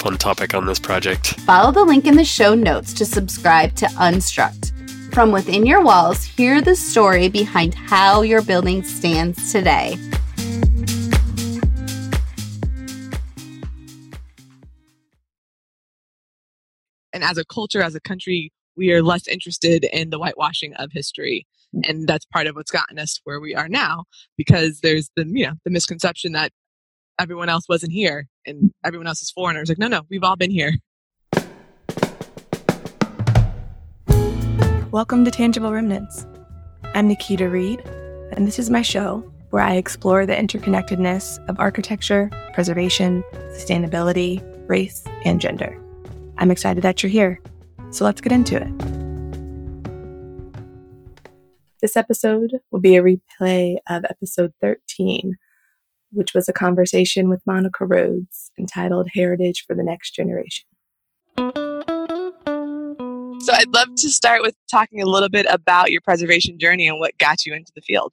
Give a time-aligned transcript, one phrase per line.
[0.00, 1.38] fun topic on this project.
[1.40, 4.72] Follow the link in the show notes to subscribe to Unstruct.
[5.12, 9.98] From within your walls, hear the story behind how your building stands today.
[17.12, 20.92] And as a culture, as a country, we are less interested in the whitewashing of
[20.92, 21.46] history.
[21.84, 24.04] And that's part of what's gotten us where we are now
[24.38, 26.52] because there's the, you know, the misconception that
[27.20, 29.68] everyone else wasn't here and everyone else is foreigners.
[29.68, 30.72] Like, no, no, we've all been here.
[34.90, 36.26] Welcome to Tangible Remnants.
[36.94, 37.80] I'm Nakita Reed,
[38.32, 39.18] and this is my show
[39.50, 45.78] where I explore the interconnectedness of architecture, preservation, sustainability, race, and gender.
[46.38, 47.38] I'm excited that you're here,
[47.90, 48.78] so let's get into it.
[51.82, 55.36] This episode will be a replay of episode 13,
[56.12, 60.66] which was a conversation with Monica Rhodes entitled Heritage for the Next Generation.
[63.42, 66.98] So I'd love to start with talking a little bit about your preservation journey and
[66.98, 68.12] what got you into the field.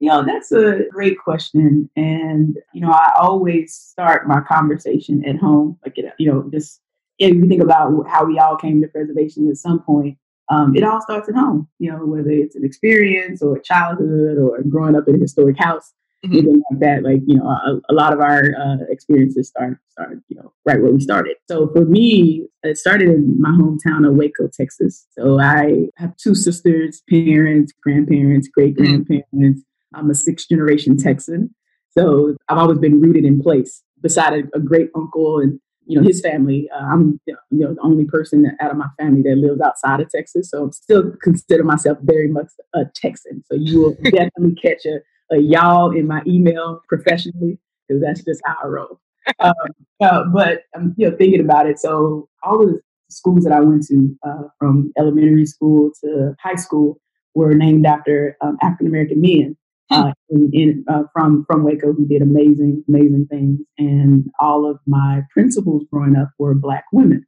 [0.00, 1.88] You know, that's a great question.
[1.96, 5.78] And, you know, I always start my conversation at home.
[5.84, 6.80] Like, you know, just
[7.18, 10.18] if you think about how we all came to preservation at some point,
[10.50, 14.62] um, it all starts at home, you know, whether it's an experience or childhood or
[14.68, 15.92] growing up in a historic house
[16.24, 16.32] mm-hmm.
[16.32, 17.02] anything like that.
[17.02, 20.80] Like you know, a, a lot of our uh, experiences start start you know right
[20.80, 21.36] where we started.
[21.48, 25.06] So for me, it started in my hometown of Waco, Texas.
[25.18, 29.26] So I have two sisters, parents, grandparents, great grandparents.
[29.34, 29.96] Mm-hmm.
[29.96, 31.54] I'm a sixth generation Texan.
[31.90, 36.06] So I've always been rooted in place beside a, a great uncle and you know
[36.06, 36.68] his family.
[36.74, 40.00] Uh, I'm you know the only person that, out of my family that lives outside
[40.00, 43.44] of Texas, so I'm still consider myself very much a Texan.
[43.50, 44.98] So you will definitely catch a
[45.30, 49.00] a y'all in my email professionally because that's just how I roll.
[49.40, 49.54] um,
[50.00, 51.78] uh, but I'm you know thinking about it.
[51.78, 56.54] So all of the schools that I went to, uh, from elementary school to high
[56.54, 57.00] school,
[57.34, 59.56] were named after um, African American men
[59.90, 59.94] hmm.
[59.94, 64.78] uh, in, in uh, from from Waco who did amazing amazing things, and all of
[64.86, 67.26] my principals growing up were Black women.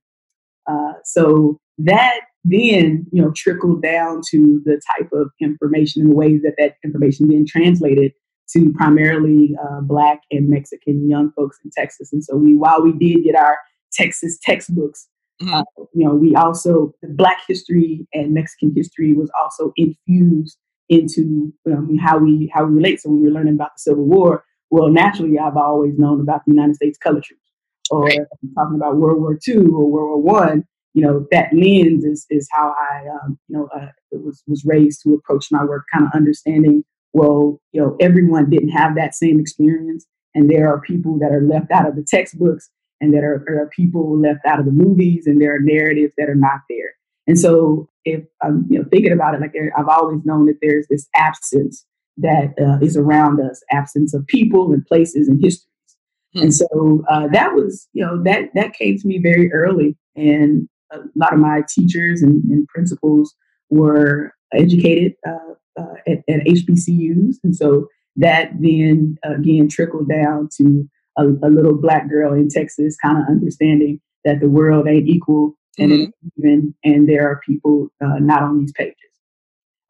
[0.67, 6.17] Uh, so that then you know trickle down to the type of information and the
[6.17, 8.13] ways that that information then translated
[8.51, 12.93] to primarily uh, black and mexican young folks in texas and so we while we
[12.93, 13.59] did get our
[13.93, 15.09] texas textbooks
[15.43, 15.55] mm-hmm.
[15.55, 15.63] uh,
[15.95, 21.99] you know we also the black history and mexican history was also infused into um,
[21.99, 24.89] how we how we relate so when we were learning about the civil war well
[24.89, 27.43] naturally i've always known about the united states color troops
[27.91, 28.21] or right.
[28.55, 30.65] talking about world war ii or world war one
[30.99, 35.03] you know that lens is is how I um, you know uh, was was raised
[35.03, 36.83] to approach my work, kind of understanding.
[37.13, 41.41] Well, you know, everyone didn't have that same experience, and there are people that are
[41.41, 42.69] left out of the textbooks,
[43.01, 46.29] and that are, are people left out of the movies, and there are narratives that
[46.29, 46.95] are not there.
[47.29, 50.59] And so, if I'm you know thinking about it, like there, I've always known that
[50.61, 51.87] there's this absence
[52.17, 55.69] that uh, is around us, absence of people and places and histories.
[56.35, 56.43] Hmm.
[56.43, 60.69] And so uh, that was, you know, that that came to me very early, and
[60.93, 63.35] a lot of my teachers and, and principals
[63.71, 67.37] were educated uh, uh, at, at, HBCUs.
[67.45, 67.87] And so
[68.17, 73.25] that then again trickled down to a, a little black girl in Texas kind of
[73.29, 76.29] understanding that the world ain't equal and mm-hmm.
[76.39, 78.95] even, and there are people uh, not on these pages.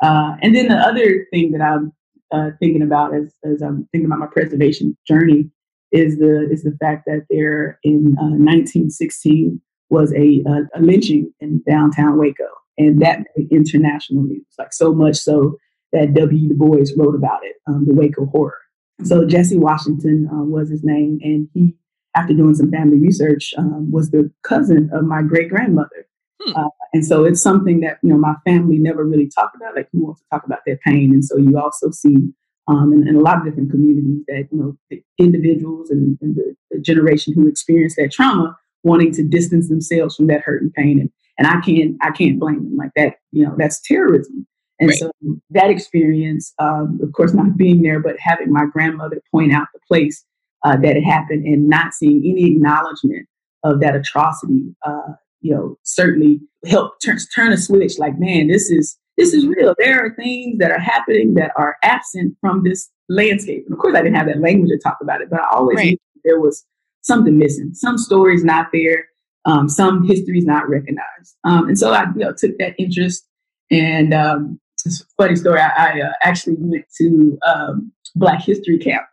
[0.03, 1.93] Uh, and then the other thing that I'm
[2.33, 5.51] uh, thinking about as, as I'm thinking about my preservation journey
[5.91, 9.59] is the is the fact that there in 1916
[9.90, 14.46] was a, a, a lynching in downtown Waco, and that made international news.
[14.58, 15.56] Like so much so
[15.93, 16.49] that W.
[16.49, 18.58] Du Bois wrote about it, um, the Waco Horror.
[19.05, 21.76] So Jesse Washington uh, was his name, and he,
[22.17, 26.06] after doing some family research, um, was the cousin of my great grandmother.
[26.43, 26.56] Hmm.
[26.56, 29.76] Uh, and so it's something that you know my family never really talked about.
[29.76, 31.12] Like who wants to talk about their pain?
[31.12, 32.32] And so you also see
[32.69, 36.37] um, in, in, a lot of different communities that you know the individuals and, and
[36.37, 40.73] the, the, generation who experienced that trauma wanting to distance themselves from that hurt and
[40.73, 41.01] pain.
[41.01, 43.17] And and I can't I can't blame them like that.
[43.33, 44.47] You know that's terrorism.
[44.81, 44.99] And right.
[44.99, 45.11] so
[45.51, 49.81] that experience, um, of course, not being there, but having my grandmother point out the
[49.89, 50.25] place
[50.65, 53.27] uh, that it happened and not seeing any acknowledgement
[53.65, 57.99] of that atrocity, uh, you know, certainly helped turn, turn a switch.
[57.99, 59.75] Like, man, this is this is real.
[59.79, 63.65] There are things that are happening that are absent from this landscape.
[63.67, 65.77] And of course, I didn't have that language to talk about it, but I always
[65.77, 65.87] right.
[65.87, 66.65] knew there was
[67.08, 67.75] something missing.
[67.75, 69.06] Some stories not there.
[69.44, 71.37] Um, some histories not recognized.
[71.44, 73.26] Um, and so I, you know, took that interest
[73.70, 75.60] and um, it's a funny story.
[75.60, 79.06] I, I uh, actually went to um, Black History Camp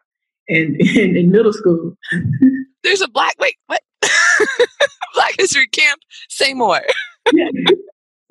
[0.48, 1.96] in, in, in middle school.
[2.84, 3.82] There's a black wait what?
[5.14, 6.00] black History Camp.
[6.30, 6.82] Say more.
[7.34, 7.50] yeah.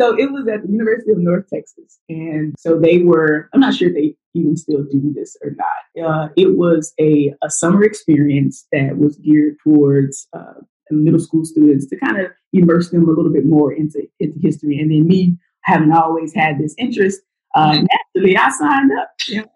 [0.01, 3.49] So it was at the University of North Texas, and so they were.
[3.53, 3.95] I'm not sure if
[4.35, 6.07] even still do this or not.
[6.07, 10.61] Uh, it was a, a summer experience that was geared towards uh,
[10.91, 14.79] middle school students to kind of immerse them a little bit more into into history,
[14.79, 17.21] and then me having always had this interest,
[17.55, 17.87] uh, mm-hmm.
[18.15, 19.09] naturally I signed up.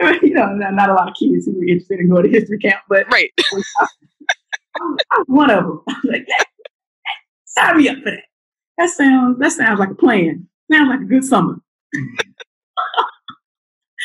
[0.00, 0.18] You know?
[0.22, 2.82] you know, not a lot of kids who were interested in going to history camp,
[2.88, 3.32] but right.
[3.40, 3.54] I,
[4.80, 5.82] was, one of them.
[5.88, 6.26] I was like,
[7.46, 8.22] sign me up for that.
[8.76, 10.46] That sounds that sounds like a plan.
[10.70, 11.56] Sounds like a good summer.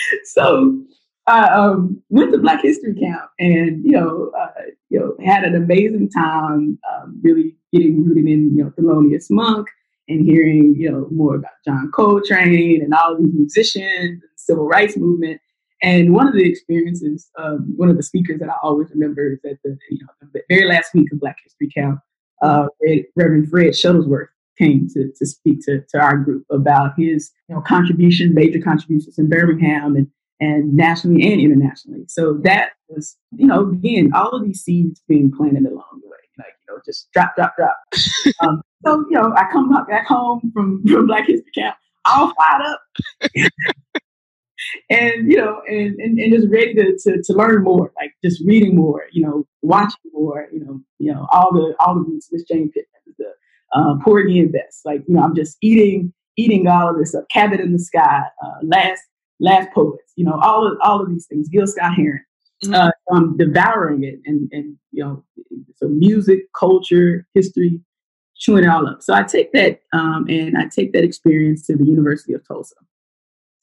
[0.25, 0.81] so
[1.27, 5.55] I um, went to Black History Camp and you know uh, you know had an
[5.55, 6.79] amazing time.
[6.93, 9.67] Um, really getting rooted in you know Thelonious Monk
[10.07, 14.97] and hearing, you know, more about John Coltrane and all these musicians, and civil rights
[14.97, 15.39] movement.
[15.81, 19.39] And one of the experiences, um, one of the speakers that I always remember is
[19.45, 21.99] at the, you know, the very last week of Black History Camp,
[22.41, 22.67] uh,
[23.15, 24.27] Reverend Fred Shuttlesworth
[24.57, 29.17] came to, to speak to, to our group about his you know, contribution, major contributions
[29.17, 30.07] in Birmingham and,
[30.39, 32.05] and nationally and internationally.
[32.07, 36.17] So that was, you know, again, all of these seeds being planted along the way,
[36.37, 37.77] like, you know, just drop, drop, drop.
[38.41, 41.75] um, so, you know, I come back home from, from Black History Camp,
[42.05, 42.81] all fired up.
[44.89, 48.43] and, you know, and, and, and just ready to, to, to learn more, like just
[48.45, 52.29] reading more, you know, watching more, you know, you know, all the, all the groups,
[52.31, 53.33] Miss Jane Pittman, the
[53.73, 54.81] uh, Porgy and Bess.
[54.85, 58.21] Like, you know, I'm just eating, eating all of this stuff, Cabin in the Sky,
[58.43, 59.01] uh, Last,
[59.39, 62.23] Last Poets, you know, all of, all of these things, Gil Scott Heron.
[62.63, 62.73] Mm-hmm.
[62.75, 65.23] Uh, I'm devouring it and, and, you know,
[65.75, 67.81] so music, culture, history,
[68.35, 69.01] chewing it all up.
[69.01, 72.75] So I take that um, and I take that experience to the University of Tulsa,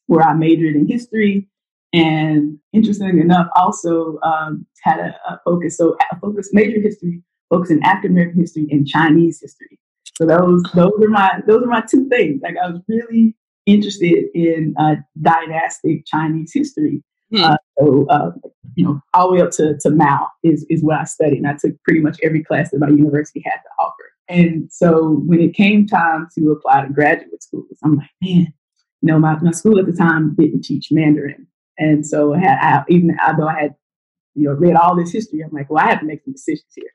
[0.07, 1.49] where I majored in history
[1.93, 5.77] and interesting enough, also um, had a, a, focus.
[5.77, 9.77] So a focus major history, focus in African American history and Chinese history.
[10.21, 12.41] So those those are my those are my two things.
[12.43, 13.35] Like I was really
[13.65, 17.03] interested in uh, dynastic Chinese history.
[17.31, 17.43] Hmm.
[17.43, 18.31] Uh, so uh,
[18.75, 21.47] you know, all the way up to, to Mao is is what I studied, and
[21.47, 24.03] I took pretty much every class that my university had to offer.
[24.29, 28.53] And so when it came time to apply to graduate schools, I'm like, man,
[29.01, 31.47] you know, my, my school at the time didn't teach Mandarin.
[31.77, 33.75] And so I had, I, even although I had,
[34.35, 36.71] you know, read all this history, I'm like, well, I have to make some decisions
[36.73, 36.91] here.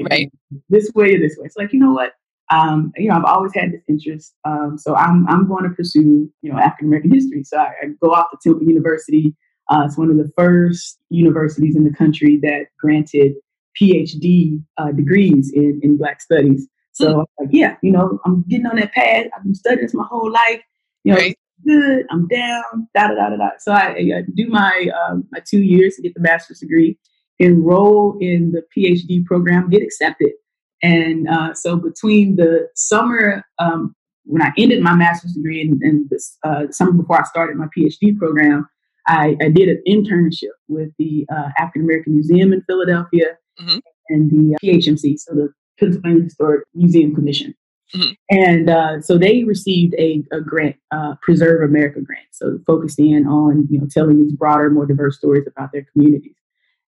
[0.00, 0.32] Like, right.
[0.68, 1.46] This way or this way.
[1.46, 2.14] It's like, you know what?
[2.50, 4.34] Um, you know, I've always had this interest.
[4.44, 7.44] Um, so I'm, I'm going to pursue, you know, African American history.
[7.44, 9.34] So I, I, go off to Temple University.
[9.70, 13.34] Uh, it's one of the first universities in the country that granted
[13.80, 16.66] PhD uh, degrees in, in Black studies.
[16.92, 17.44] So hmm.
[17.44, 19.26] like, yeah, you know, I'm getting on that path.
[19.36, 20.60] I've been studying this my whole life.
[21.04, 21.38] You know, right.
[21.64, 22.06] good.
[22.10, 22.88] I'm down.
[22.94, 23.50] Da da da da da.
[23.58, 26.98] So I, I do my um, my two years to get the master's degree,
[27.38, 30.32] enroll in the PhD program, get accepted.
[30.82, 33.94] And uh, so between the summer um,
[34.24, 37.66] when I ended my master's degree and, and this uh, summer before I started my
[37.76, 38.68] PhD program,
[39.06, 43.78] I, I did an internship with the uh, African American Museum in Philadelphia mm-hmm.
[44.08, 47.54] and the PHMC, so the Pennsylvania Historic Museum Commission.
[47.94, 48.10] Mm-hmm.
[48.30, 52.26] And uh, so they received a, a grant, uh, Preserve America grant.
[52.30, 56.36] So focused in on you know telling these broader, more diverse stories about their communities.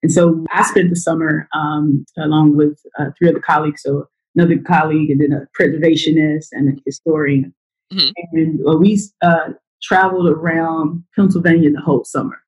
[0.02, 4.58] And so I spent the summer um, along with uh, three other colleagues, so another
[4.58, 7.54] colleague and then a preservationist and a historian.
[7.92, 8.10] Mm-hmm.
[8.32, 9.50] And uh, we uh,
[9.82, 12.38] traveled around Pennsylvania the whole summer.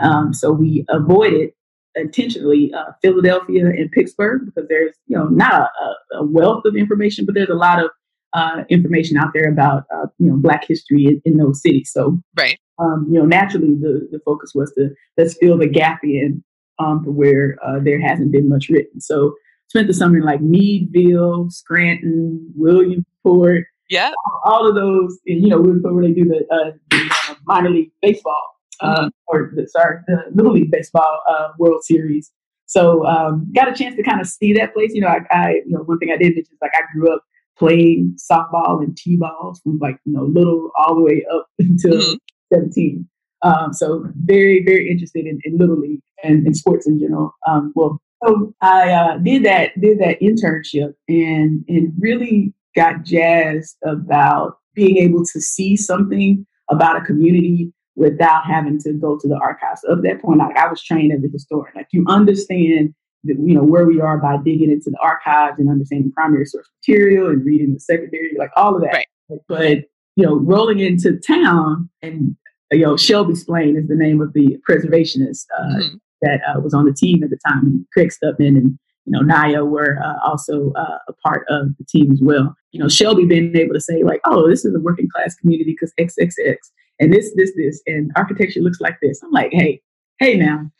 [0.00, 1.50] Um, so we avoided
[1.94, 7.26] intentionally uh, Philadelphia and Pittsburgh because there's you know not a, a, wealth of information,
[7.26, 7.90] but there's a lot of
[8.32, 11.90] uh, information out there about uh, you know Black history in, in those cities.
[11.92, 16.00] So right, um, you know naturally the the focus was to let's fill the gap
[16.04, 16.42] in
[16.80, 19.00] um, for where uh, there hasn't been much written.
[19.00, 19.34] So
[19.68, 23.66] spent the summer in like Meadville, Scranton, Williamsport.
[23.88, 24.12] Yeah,
[24.44, 25.18] all, of those.
[25.26, 29.00] And, you know, Williamsport where they do the, uh, the uh, minor league baseball uh,
[29.00, 29.08] mm-hmm.
[29.26, 32.32] or the sorry, the Little League Baseball uh, World Series.
[32.66, 34.92] So um, got a chance to kind of see that place.
[34.94, 37.12] You know, I, I you know one thing I did which is like I grew
[37.12, 37.22] up
[37.58, 42.14] playing softball and t-balls from like you know little all the way up until mm-hmm.
[42.52, 43.08] 17.
[43.42, 47.34] Um, so very very interested in, in Little League and in sports in general.
[47.46, 53.76] Um, well, so I uh, did that did that internship and and really got jazzed
[53.84, 59.36] about being able to see something about a community without having to go to the
[59.36, 59.82] archives.
[59.82, 61.72] So up that point, like I was trained as a historian.
[61.74, 62.94] Like you understand
[63.24, 66.68] the, you know where we are by digging into the archives and understanding primary source
[66.80, 69.06] material and reading the secondary, like all of that.
[69.28, 69.40] Right.
[69.48, 69.78] But
[70.16, 72.36] you know, rolling into town and
[72.72, 75.96] you know Shelby Splain is the name of the preservationist uh, mm-hmm.
[76.22, 79.20] that uh, was on the team at the time, and Craig Stubman and you know
[79.20, 82.54] Naya were uh, also uh, a part of the team as well.
[82.72, 85.76] You know, Shelby being able to say like, "Oh, this is a working class community
[85.78, 86.56] because XXX,"
[87.00, 89.22] and this, this, this, and architecture looks like this.
[89.22, 89.80] I'm like, hey,
[90.18, 90.70] hey now,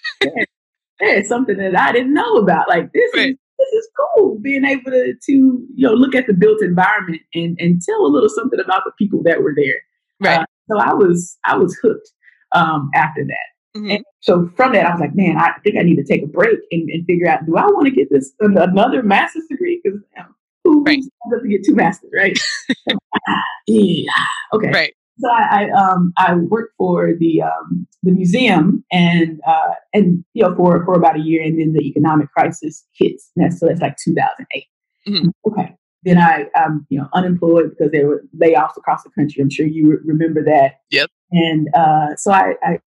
[1.01, 2.69] there's something that I didn't know about.
[2.69, 3.31] Like this right.
[3.31, 4.39] is this is cool.
[4.41, 8.09] Being able to to you know look at the built environment and and tell a
[8.09, 9.81] little something about the people that were there.
[10.21, 10.47] Right.
[10.71, 12.11] So I was I was hooked
[12.53, 13.79] um, after that.
[13.79, 13.91] Mm-hmm.
[13.91, 16.27] And so from that, I was like, man, I think I need to take a
[16.27, 19.81] break and, and figure out, do I want to get this another master's degree?
[19.83, 20.29] Because you know,
[20.65, 21.01] who right.
[21.31, 22.39] to get two masters, right?
[23.69, 24.11] yeah.
[24.53, 24.71] Okay.
[24.71, 30.25] Right so I, I, um, I worked for the um, the museum and uh, and
[30.35, 33.31] you know for for about a year, and then the economic crisis hits.
[33.37, 34.65] And that's, so that's like 2008.
[35.09, 35.29] Mm-hmm.
[35.47, 39.43] Okay, then I um you know unemployed because there were layoffs across the country.
[39.43, 40.81] I'm sure you re- remember that.
[40.91, 41.11] Yep.
[41.33, 42.79] And uh, so I, I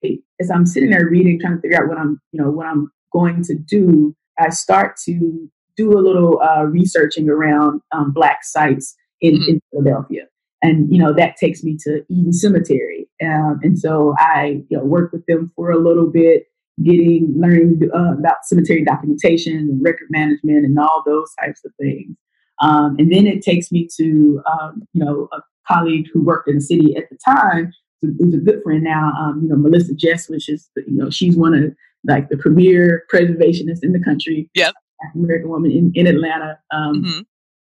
[0.42, 2.92] as I'm sitting there reading, trying to figure out what I'm you know what I'm
[3.12, 8.96] going to do, I start to do a little uh, researching around um, black sites
[9.22, 9.50] in, mm-hmm.
[9.52, 10.28] in Philadelphia
[10.64, 14.84] and you know that takes me to Eden Cemetery, um, and so I you know
[14.84, 16.46] work with them for a little bit,
[16.84, 22.16] getting learning uh, about cemetery documentation and record management and all those types of things.
[22.62, 26.56] Um, and then it takes me to um, you know a colleague who worked in
[26.56, 29.12] the city at the time, who's a good friend now.
[29.18, 31.74] Um, you know Melissa Jest, which is you know she's one of
[32.06, 34.50] like the premier preservationists in the country.
[34.56, 36.60] Yep, African American woman in in Atlanta.
[36.72, 37.22] Um, mm-hmm.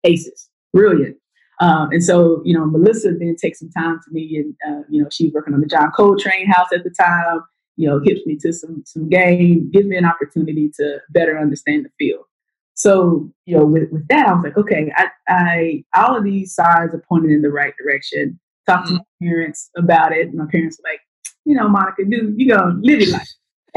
[0.04, 1.16] ACES, brilliant.
[1.60, 5.02] Um, and so, you know, Melissa then takes some time to me, and uh, you
[5.02, 7.40] know, she's working on the John Coltrane House at the time.
[7.76, 11.84] You know, hips me to some some game, gives me an opportunity to better understand
[11.84, 12.24] the field.
[12.74, 16.54] So, you know, with, with that, I was like, okay, I, I all of these
[16.54, 18.38] signs are pointing in the right direction.
[18.66, 18.96] Talk mm-hmm.
[18.96, 20.34] to my parents about it.
[20.34, 21.00] My parents were like,
[21.44, 23.28] you know, Monica, dude, you go live your life.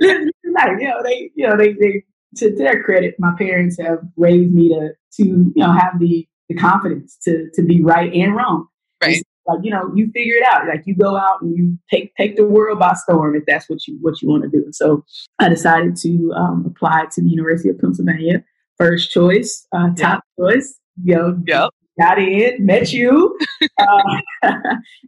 [0.00, 0.80] live your life.
[0.80, 2.04] You know, they, you know, they, they
[2.36, 6.54] to their credit, my parents have raised me to to you know have the the
[6.54, 8.66] confidence to to be right and wrong.
[9.02, 9.22] Right.
[9.48, 10.66] Like you know, you figure it out.
[10.68, 13.86] Like you go out and you take take the world by storm if that's what
[13.86, 14.66] you what you want to do.
[14.72, 15.04] So
[15.38, 18.44] I decided to um, apply to the University of Pennsylvania.
[18.76, 20.50] First choice, uh, top yep.
[20.50, 20.78] choice.
[21.02, 21.70] You know, yep.
[21.98, 23.38] got in, met you,
[23.78, 24.20] uh,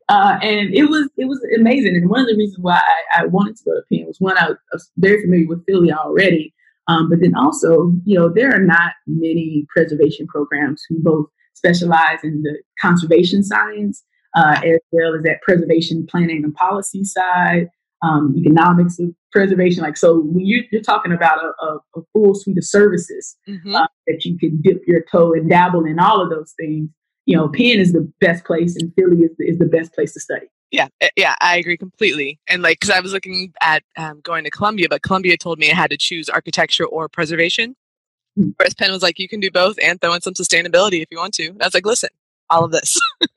[0.08, 1.96] uh, and it was it was amazing.
[1.96, 2.80] And one of the reasons why
[3.14, 5.92] I, I wanted to go to Penn was one I was very familiar with Philly
[5.92, 6.54] already,
[6.88, 12.18] um, but then also, you know, there are not many preservation programs who both specialize
[12.24, 14.02] in the conservation science
[14.36, 17.68] uh, as well as that preservation planning and policy side,
[18.02, 19.82] um, economics of preservation.
[19.82, 23.74] Like, so when you're, you're talking about a, a, a, full suite of services mm-hmm.
[23.74, 26.88] uh, that you can dip your toe and dabble in all of those things,
[27.26, 30.14] you know, Penn is the best place and Philly is the, is the best place
[30.14, 30.46] to study.
[30.70, 32.38] Yeah, eh, yeah, I agree completely.
[32.48, 35.70] And like, because I was looking at um, going to Columbia, but Columbia told me
[35.70, 37.76] I had to choose architecture or preservation.
[38.38, 38.50] Mm-hmm.
[38.56, 41.18] Whereas Penn was like, you can do both and throw in some sustainability if you
[41.18, 41.48] want to.
[41.48, 42.10] And I was like, listen,
[42.48, 42.98] all of this.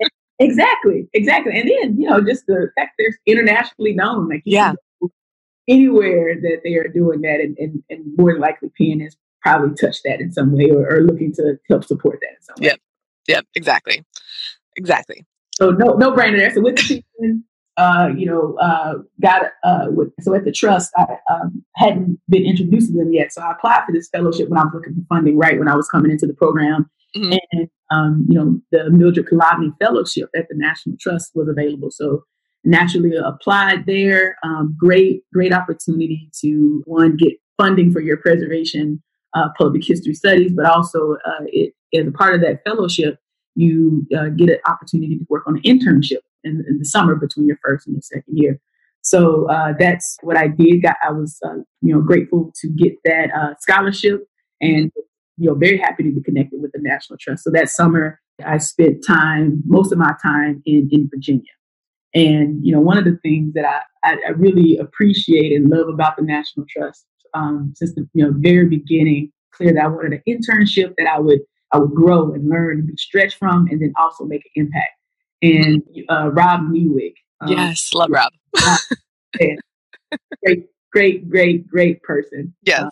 [0.43, 1.59] exactly, exactly.
[1.59, 4.73] And then you know, just the fact they're internationally known, like yeah,
[5.67, 8.71] anywhere that they are doing that, and, and, and more likely
[9.01, 12.41] has probably touched that in some way or, or looking to help support that in
[12.41, 12.67] some way.
[12.67, 12.79] Yep,
[13.27, 14.03] yep, exactly,
[14.75, 15.25] exactly.
[15.55, 16.53] So no, no brainer there.
[16.53, 17.43] So with the season,
[17.77, 22.45] uh, you know, uh, got uh, with, so at the trust, I um, hadn't been
[22.45, 23.33] introduced to them yet.
[23.33, 25.75] So I applied for this fellowship when I was looking for funding, right when I
[25.75, 27.33] was coming into the program, mm-hmm.
[27.51, 31.91] and um, you know, the Mildred Colodny Fellowship at the National Trust was available.
[31.91, 32.23] So
[32.63, 34.37] naturally applied there.
[34.43, 39.01] Um, great, great opportunity to one get funding for your preservation
[39.33, 43.17] uh, public history studies, but also uh, it, as a part of that fellowship,
[43.55, 47.47] you uh, get an opportunity to work on an internship in, in, the summer between
[47.47, 48.59] your first and your second year.
[49.01, 50.85] So uh, that's what I did.
[50.85, 54.25] I was, uh, you know, grateful to get that uh, scholarship,
[54.61, 54.91] and
[55.37, 57.43] you know, very happy to be connected with the National Trust.
[57.43, 61.51] So that summer, I spent time, most of my time in in Virginia.
[62.15, 65.87] And you know, one of the things that I, I, I really appreciate and love
[65.87, 70.13] about the National Trust um, since the you know very beginning, clear that I wanted
[70.13, 71.39] an internship that I would
[71.71, 74.91] I would grow and learn and be stretched from, and then also make an impact.
[75.41, 78.31] And uh, Rob Nieweg, um, yes, love Rob.
[79.35, 79.59] great,
[80.91, 82.53] great, great, great person.
[82.63, 82.89] Yes, uh,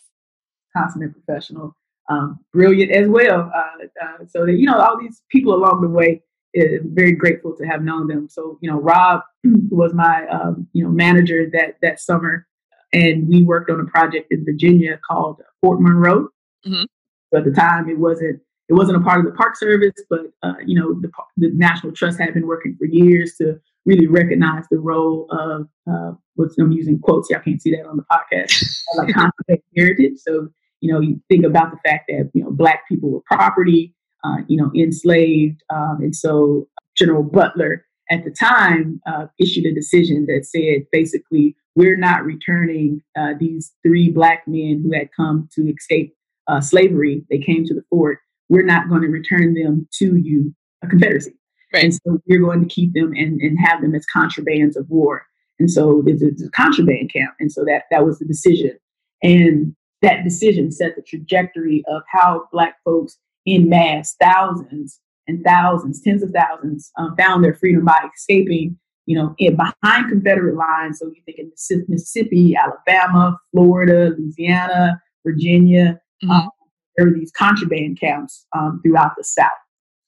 [0.76, 1.76] consummate professional,
[2.12, 3.52] um, brilliant as well.
[3.56, 6.22] Uh, uh so that, you know, all these people along the way
[6.56, 8.28] very grateful to have known them.
[8.30, 9.22] So, you know, Rob
[9.70, 12.48] was my, um, you know, manager that, that summer.
[12.94, 16.28] And we worked on a project in Virginia called Fort Monroe.
[16.68, 16.84] Mm-hmm.
[17.32, 20.28] So at the time, it wasn't, it wasn't a part of the Park Service, but,
[20.44, 24.66] uh, you know, the, the National Trust had been working for years to really recognize
[24.70, 27.30] the role of, uh, what's I'm using quotes.
[27.30, 30.18] Y'all can't see that on the podcast, like conservation heritage.
[30.18, 30.50] So,
[30.82, 34.38] you know, you think about the fact that, you know, black people were property, uh,
[34.48, 35.64] you know, enslaved.
[35.74, 41.56] Um, and so General Butler at the time uh, issued a decision that said basically,
[41.76, 46.14] we're not returning uh, these three black men who had come to escape
[46.48, 47.24] uh, slavery.
[47.30, 48.20] They came to the fort.
[48.50, 51.34] We're not going to return them to you, a Confederacy.
[51.74, 51.86] Right.
[51.86, 55.26] And so we're going to keep them and, and have them as contrabands of war.
[55.58, 57.34] And so there's a, there's a contraband camp.
[57.40, 58.78] And so that, that was the decision.
[59.24, 66.02] And that decision set the trajectory of how Black folks in mass, thousands and thousands,
[66.02, 71.00] tens of thousands, um, found their freedom by escaping, you know, in, behind Confederate lines.
[71.00, 71.52] So you think in
[71.88, 76.00] Mississippi, Alabama, Florida, Louisiana, Virginia.
[76.24, 76.32] Mm-hmm.
[76.32, 76.50] Um,
[76.98, 79.50] there were these contraband camps um, throughout the South.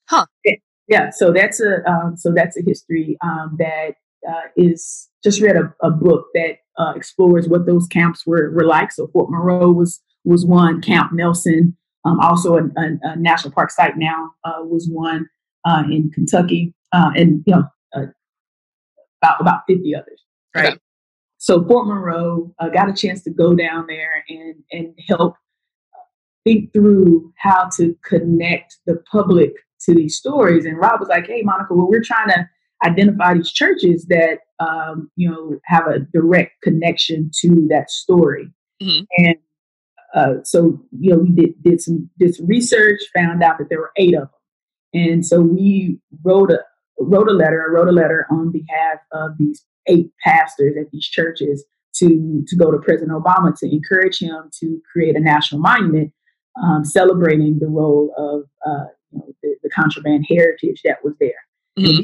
[0.08, 0.26] Huh.
[0.86, 1.10] Yeah.
[1.10, 3.94] So that's a um, so that's a history um, that
[4.28, 8.66] uh, is just read a, a book that uh, explores what those camps were were
[8.66, 8.92] like.
[8.92, 10.80] So Fort Monroe was was one.
[10.80, 15.26] Camp Nelson um, also, a, a, a, national park site now uh, was one
[15.64, 17.64] uh, in Kentucky, uh, and you know
[17.96, 18.06] uh,
[19.22, 20.22] about about fifty others.
[20.54, 20.68] Right.
[20.68, 20.78] Okay.
[21.38, 25.36] So Fort Monroe uh, got a chance to go down there and and help
[26.44, 30.66] think through how to connect the public to these stories.
[30.66, 32.48] And Rob was like, "Hey, Monica, well, we're trying to
[32.84, 38.48] identify these churches that um, you know have a direct connection to that story."
[38.82, 39.04] Mm-hmm.
[39.18, 39.36] And
[40.14, 43.80] uh, so you know we did did some did some research, found out that there
[43.80, 46.60] were eight of them, and so we wrote a
[46.98, 47.64] wrote a letter.
[47.68, 51.64] I wrote a letter on behalf of these eight pastors at these churches
[51.96, 56.12] to to go to President Obama to encourage him to create a national monument
[56.62, 61.32] um, celebrating the role of uh, you know, the, the, contraband heritage that was there.
[61.78, 62.02] Mm-hmm.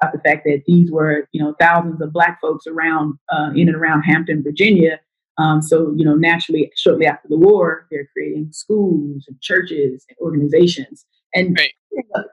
[0.00, 3.68] About the fact that these were you know thousands of Black folks around uh, in
[3.68, 5.00] and around Hampton, Virginia,
[5.38, 10.18] um, so, you know, naturally, shortly after the war, they're creating schools and churches and
[10.20, 11.72] organizations and right.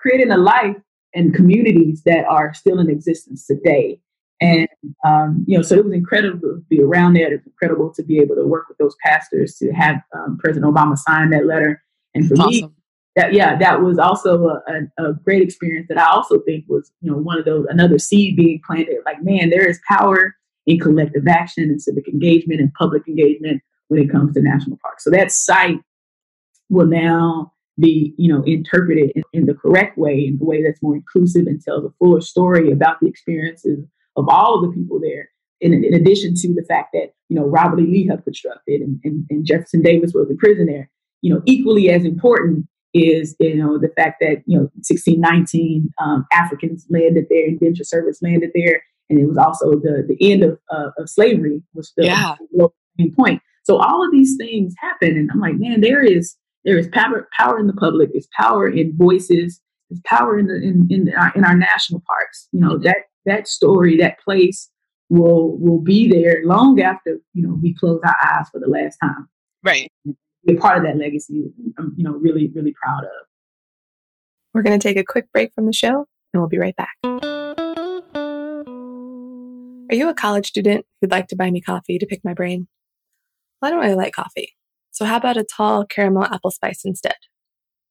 [0.01, 0.75] creating a life
[1.13, 3.99] and communities that are still in existence today.
[4.41, 4.67] And,
[5.05, 7.31] um, you know, so it was incredible to be around there.
[7.31, 10.73] It was incredible to be able to work with those pastors, to have um, President
[10.73, 11.83] Obama sign that letter.
[12.15, 12.49] And for awesome.
[12.49, 12.69] me,
[13.15, 14.61] that, yeah, that was also a,
[14.97, 17.97] a, a, great experience that I also think was, you know, one of those, another
[17.97, 18.97] seed being planted.
[19.05, 24.01] Like, man, there is power in collective action and civic engagement and public engagement when
[24.01, 25.03] it comes to national parks.
[25.03, 25.79] So that site
[26.69, 30.81] will now be, you know, interpreted in, in, the correct way, in the way that's
[30.81, 33.85] more inclusive and tells a fuller story about the experiences
[34.17, 35.29] of all of the people there.
[35.61, 37.83] In, in addition to the fact that, you know, Robert E.
[37.83, 40.89] Lee helped construct it and, and, and Jefferson Davis was in prison there,
[41.21, 46.25] you know, equally as important is, you know, the fact that, you know, 1619 um,
[46.31, 50.57] Africans landed there, indentured servants landed there, and it was also the the end of
[50.71, 52.35] uh, of slavery was the yeah.
[53.15, 53.41] point.
[53.63, 57.27] So all of these things happen, and I'm like, man, there is there is power
[57.37, 61.31] power in the public, there's power in voices, there's power in the in in our,
[61.35, 62.47] in our national parks.
[62.51, 64.69] You know that that story, that place
[65.09, 68.97] will will be there long after you know we close our eyes for the last
[68.97, 69.27] time.
[69.63, 69.91] Right.
[70.45, 71.51] Be part of that legacy.
[71.77, 73.27] I'm you know really really proud of.
[74.53, 76.95] We're going to take a quick break from the show, and we'll be right back.
[79.89, 82.67] Are you a college student who'd like to buy me coffee to pick my brain?
[83.61, 84.55] Well, I don't really like coffee.
[84.91, 87.17] So how about a tall caramel apple spice instead?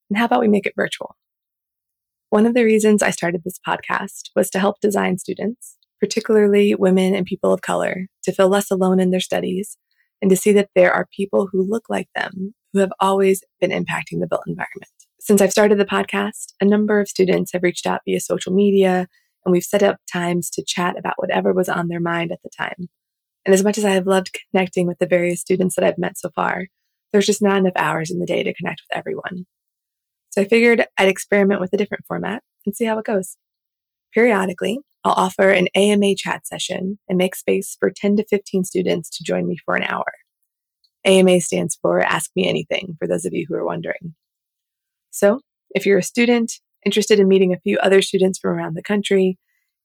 [0.09, 1.17] And how about we make it virtual?
[2.31, 7.15] One of the reasons I started this podcast was to help design students, particularly women
[7.15, 9.77] and people of color, to feel less alone in their studies
[10.21, 13.71] and to see that there are people who look like them who have always been
[13.71, 14.91] impacting the built environment.
[15.21, 19.07] Since I've started the podcast, a number of students have reached out via social media,
[19.45, 22.51] and we've set up times to chat about whatever was on their mind at the
[22.57, 22.89] time.
[23.47, 26.19] And as much as I have loved connecting with the various students that I've met
[26.19, 26.67] so far,
[27.13, 29.47] there's just not enough hours in the day to connect with everyone.
[30.31, 33.37] So I figured I'd experiment with a different format and see how it goes.
[34.13, 39.11] Periodically, I'll offer an AMA chat session and make space for 10 to 15 students
[39.11, 40.11] to join me for an hour.
[41.05, 44.15] AMA stands for Ask Me Anything, for those of you who are wondering.
[45.11, 45.41] So,
[45.75, 46.53] if you're a student
[46.87, 49.39] interested in meeting a few other students from around the country,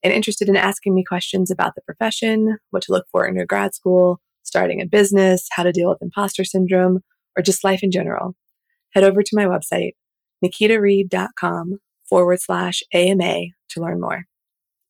[0.03, 3.45] and interested in asking me questions about the profession, what to look for in your
[3.45, 6.99] grad school, starting a business, how to deal with imposter syndrome,
[7.37, 8.35] or just life in general,
[8.93, 9.91] head over to my website,
[10.43, 14.23] nakitareed.com forward slash AMA to learn more.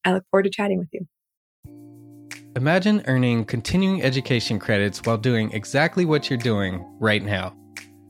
[0.05, 1.07] I look forward to chatting with you.
[2.55, 7.55] Imagine earning continuing education credits while doing exactly what you're doing right now.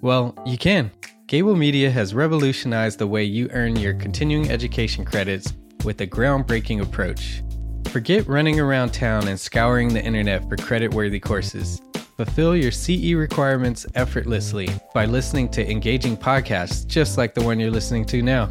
[0.02, 0.92] Well, you can.
[1.28, 6.82] Gabl Media has revolutionized the way you earn your continuing education credits with a groundbreaking
[6.82, 7.44] approach.
[7.90, 11.82] Forget running around town and scouring the internet for credit worthy courses.
[12.18, 17.72] Fulfill your CE requirements effortlessly by listening to engaging podcasts just like the one you're
[17.72, 18.48] listening to now.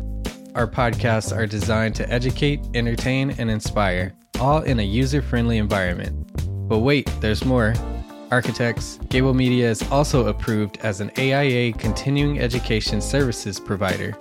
[0.58, 6.32] Our podcasts are designed to educate, entertain, and inspire, all in a user friendly environment.
[6.68, 7.74] But wait, there's more.
[8.32, 14.18] Architects, Gabl Media is also approved as an AIA continuing education services provider.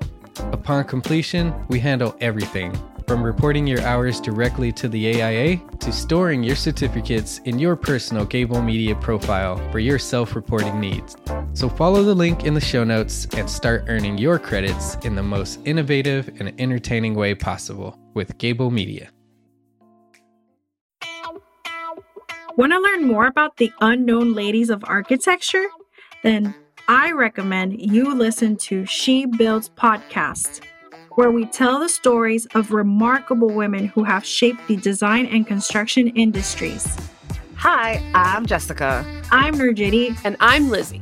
[0.52, 2.71] Upon completion, we handle everything
[3.08, 8.26] from reporting your hours directly to the AIA to storing your certificates in your personal
[8.26, 11.15] Gabl Media profile for your self reporting needs.
[11.54, 15.24] So follow the link in the show notes and start earning your credits in the
[15.24, 19.10] most innovative and entertaining way possible with Gabl Media.
[22.58, 25.67] Want to learn more about the unknown ladies of architecture?
[26.24, 26.54] Then
[26.89, 30.62] I recommend you listen to She Builds podcast
[31.18, 36.10] where we tell the stories of remarkable women who have shaped the design and construction
[36.10, 36.96] industries.
[37.56, 39.04] Hi, I'm Jessica.
[39.32, 40.16] I'm Nurjiti.
[40.24, 41.02] And I'm Lizzie.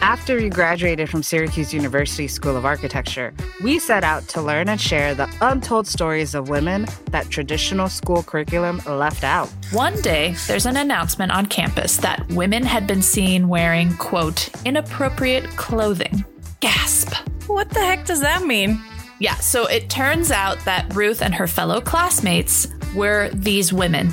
[0.00, 4.80] After we graduated from Syracuse University School of Architecture, we set out to learn and
[4.80, 9.50] share the untold stories of women that traditional school curriculum left out.
[9.72, 15.44] One day, there's an announcement on campus that women had been seen wearing, quote, inappropriate
[15.58, 16.24] clothing.
[16.60, 17.12] Gasp.
[17.46, 18.82] What the heck does that mean?
[19.20, 24.10] Yeah, so it turns out that Ruth and her fellow classmates were these women.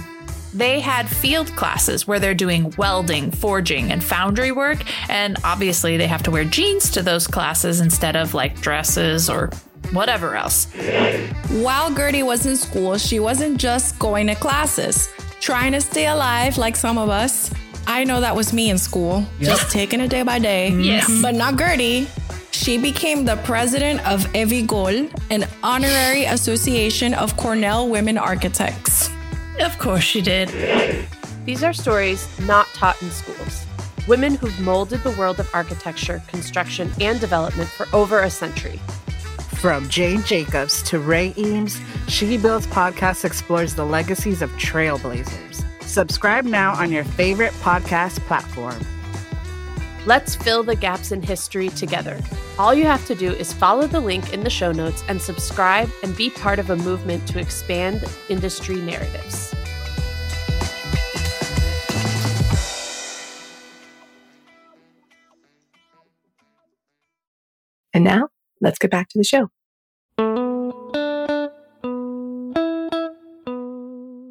[0.54, 6.08] They had field classes where they're doing welding, forging, and foundry work, and obviously they
[6.08, 9.50] have to wear jeans to those classes instead of like dresses or
[9.92, 10.66] whatever else.
[11.62, 16.58] While Gertie was in school, she wasn't just going to classes, trying to stay alive
[16.58, 17.50] like some of us.
[17.86, 19.52] I know that was me in school, yep.
[19.58, 20.72] just taking it day by day.
[20.72, 21.22] Yes.
[21.22, 22.08] But not Gertie.
[22.58, 29.12] She became the president of Evigol, an honorary association of Cornell women architects.
[29.62, 30.50] Of course she did.
[31.46, 33.64] These are stories not taught in schools.
[34.08, 38.82] Women who've molded the world of architecture, construction, and development for over a century.
[39.62, 45.64] From Jane Jacobs to Ray Eames, She Builds podcast explores the legacies of trailblazers.
[45.84, 48.80] Subscribe now on your favorite podcast platform.
[50.08, 52.20] Let's fill the gaps in history together.
[52.60, 55.90] All you have to do is follow the link in the show notes and subscribe
[56.02, 59.54] and be part of a movement to expand industry narratives.
[67.94, 69.50] And now, let's get back to the show.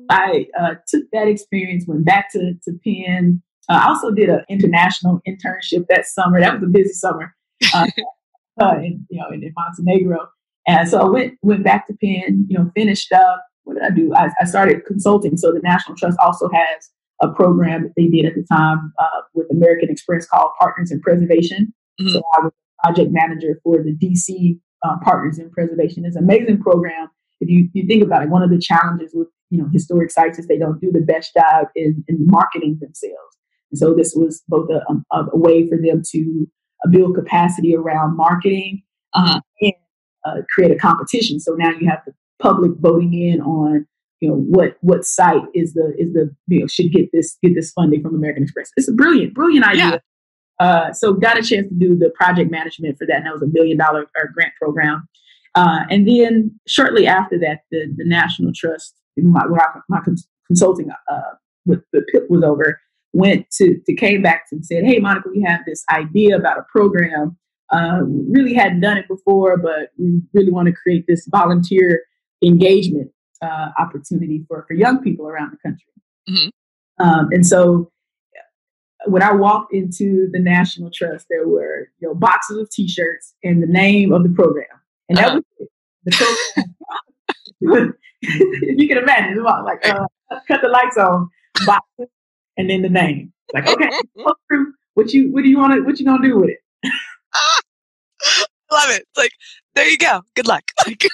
[0.09, 4.45] I uh, took that experience, went back to, to Penn, uh, I also did an
[4.49, 6.41] international internship that summer.
[6.41, 7.35] That was a busy summer,
[7.75, 7.87] uh,
[8.61, 10.29] uh, in, you know, in, in, Montenegro.
[10.66, 12.47] And so I went went back to Penn.
[12.49, 13.45] You know, finished up.
[13.64, 14.14] What did I do?
[14.14, 15.37] I, I started consulting.
[15.37, 16.90] So the National Trust also has
[17.23, 21.01] a program that they did at the time uh, with American Express called Partners in
[21.01, 21.73] Preservation.
[22.01, 22.11] Mm-hmm.
[22.11, 22.53] So I was
[22.85, 26.05] project manager for the DC uh, Partners in Preservation.
[26.05, 27.09] It's an amazing program.
[27.40, 30.38] If you, you think about it, one of the challenges with you know historic sites
[30.38, 33.37] is they don't do the best job in, in marketing themselves.
[33.71, 34.83] And so this was both a,
[35.14, 36.47] a, a way for them to
[36.91, 38.83] build capacity around marketing
[39.15, 39.73] uh, and
[40.25, 41.41] uh, create a competition.
[41.41, 43.87] So now you have the public voting in on
[44.21, 47.55] you know what what site is the is the you know should get this get
[47.55, 48.71] this funding from American Express.
[48.77, 49.85] It's a brilliant brilliant idea.
[49.91, 49.99] Yeah.
[50.59, 53.43] Uh, so got a chance to do the project management for that, and that was
[53.43, 55.07] a million dollar uh, grant program.
[55.55, 59.43] Uh, and then shortly after that, the the National Trust, my,
[59.89, 60.01] my
[60.47, 61.21] consulting uh,
[61.67, 62.81] with the PIP was over,
[63.17, 66.65] went to, to came back and said, Hey, Monica, we have this idea about a
[66.71, 67.37] program.
[67.73, 72.03] Uh, really hadn't done it before, but we really want to create this volunteer
[72.45, 73.11] engagement
[73.43, 75.93] uh, opportunity for, for young people around the country.
[76.29, 77.05] Mm-hmm.
[77.05, 77.91] Um, and so
[79.07, 83.63] when I walked into the National Trust, there were you know boxes of T-shirts and
[83.63, 84.67] the name of the program,
[85.09, 85.41] and that uh-huh.
[85.59, 85.69] was it.
[86.05, 86.75] the
[87.61, 87.95] program.
[88.21, 90.07] you can imagine, like uh,
[90.49, 91.29] cut the lights on,
[91.65, 92.09] boxes,
[92.57, 93.33] and then the name.
[93.53, 93.90] Like, okay,
[94.95, 96.61] what you what do you want to what you gonna do with it?
[98.73, 99.03] Love it.
[99.03, 99.33] It's like
[99.75, 100.23] there you go.
[100.35, 100.64] Good luck.
[100.87, 101.07] Like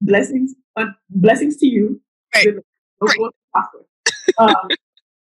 [0.00, 2.00] blessings, uh, blessings to you.
[2.34, 2.46] Right.
[3.00, 3.32] right.
[4.38, 4.54] Um,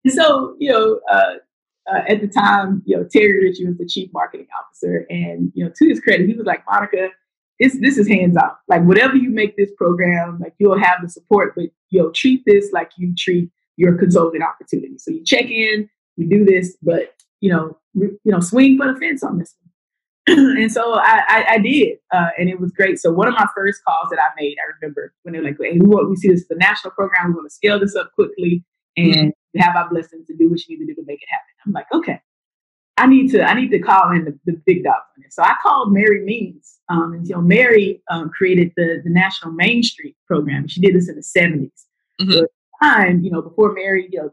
[0.08, 1.34] so you know, uh,
[1.90, 5.64] uh, at the time, you know, Terry Richey was the chief marketing officer, and you
[5.64, 7.08] know, to his credit, he was like, Monica,
[7.60, 8.56] this this is hands off.
[8.68, 12.70] Like whatever you make this program, like you'll have the support, but you'll treat this
[12.72, 14.98] like you treat your consulting opportunity.
[14.98, 18.98] So you check in, we do this, but you know, you know, swing for the
[18.98, 19.66] fence on this one.
[20.58, 22.98] and so I, I, I did, uh, and it was great.
[22.98, 25.78] So one of my first calls that I made, I remember when they're like, "Hey,
[25.78, 27.28] we, want, we see this a national program.
[27.28, 28.64] We want to scale this up quickly,
[28.96, 31.46] and have our blessings to do what you need to do to make it happen."
[31.64, 32.20] I'm like, okay,
[32.96, 35.32] I need to I need to call in the, the big dog on it.
[35.32, 36.78] So I called Mary Means.
[36.88, 40.66] Um, and you know, Mary um, created the the National Main Street program.
[40.66, 41.70] She did this in the 70s.
[42.20, 42.44] Mm-hmm.
[42.82, 44.30] Time, you know, before Mary, you know,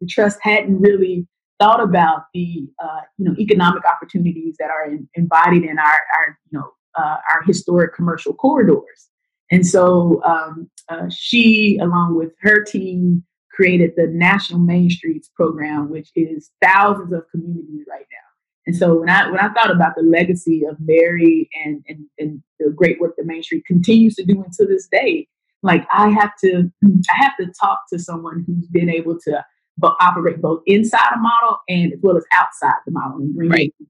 [0.00, 1.26] the trust hadn't really
[1.58, 6.38] thought about the uh, you know economic opportunities that are in, embodied in our our
[6.50, 9.08] you know uh, our historic commercial corridors.
[9.50, 15.88] And so um, uh, she, along with her team, created the National Main Streets program,
[15.88, 18.26] which is thousands of communities right now.
[18.66, 22.42] And so when I when I thought about the legacy of Mary and and, and
[22.58, 25.28] the great work that Main Street continues to do until this day,
[25.66, 29.44] like I have to I have to talk to someone who's been able to
[29.82, 33.74] operate both inside a model and as well as outside the model and bring right.
[33.80, 33.86] it.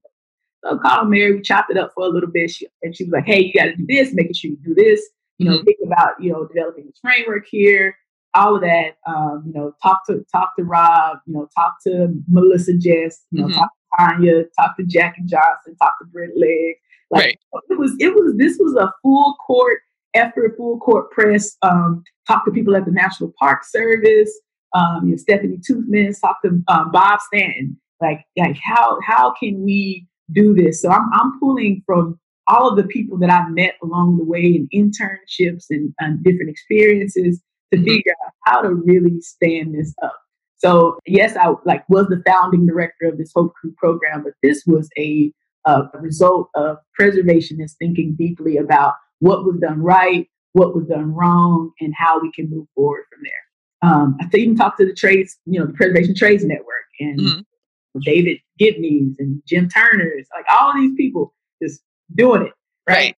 [0.63, 3.05] So I called Mary, we chopped it up for a little bit, she, and she
[3.05, 5.01] was like, "Hey, you got to do this, making sure you do this.
[5.37, 5.65] You know, mm-hmm.
[5.65, 7.95] think about you know developing this framework here."
[8.37, 8.97] all of that.
[9.05, 11.19] Um, you know, talk to talk to Rob.
[11.25, 13.25] You know, talk to Melissa Jest.
[13.31, 13.57] You know, mm-hmm.
[13.57, 14.43] talk to Tanya.
[14.59, 15.75] Talk to Jackie Johnson.
[15.81, 16.75] Talk to Brent Legg.
[17.09, 17.39] Like right.
[17.69, 17.95] it was.
[17.99, 18.35] It was.
[18.37, 19.79] This was a full court
[20.13, 21.55] effort, full court press.
[21.61, 24.31] Um, talk to people at the National Park Service.
[24.73, 26.19] Um, you know, Stephanie Toothman.
[26.19, 27.79] Talk to um, Bob Stanton.
[28.01, 30.81] Like, like how how can we do this?
[30.81, 34.43] So I'm I'm pulling from all of the people that I've met along the way
[34.43, 37.41] in internships and, and different experiences
[37.71, 37.85] to mm-hmm.
[37.85, 40.17] figure out how to really stand this up.
[40.57, 44.63] So yes, I like was the founding director of this Hope Crew program, but this
[44.65, 45.31] was a,
[45.65, 51.71] a result of preservationists thinking deeply about what was done right, what was done wrong,
[51.79, 53.91] and how we can move forward from there.
[53.91, 57.99] Um, I even talked to the trades, you know, the Preservation Trades Network and mm-hmm.
[58.01, 61.81] David Gibney's and Jim Turner's, like all these people just
[62.15, 62.53] doing it,
[62.87, 62.95] right?
[62.95, 63.15] right.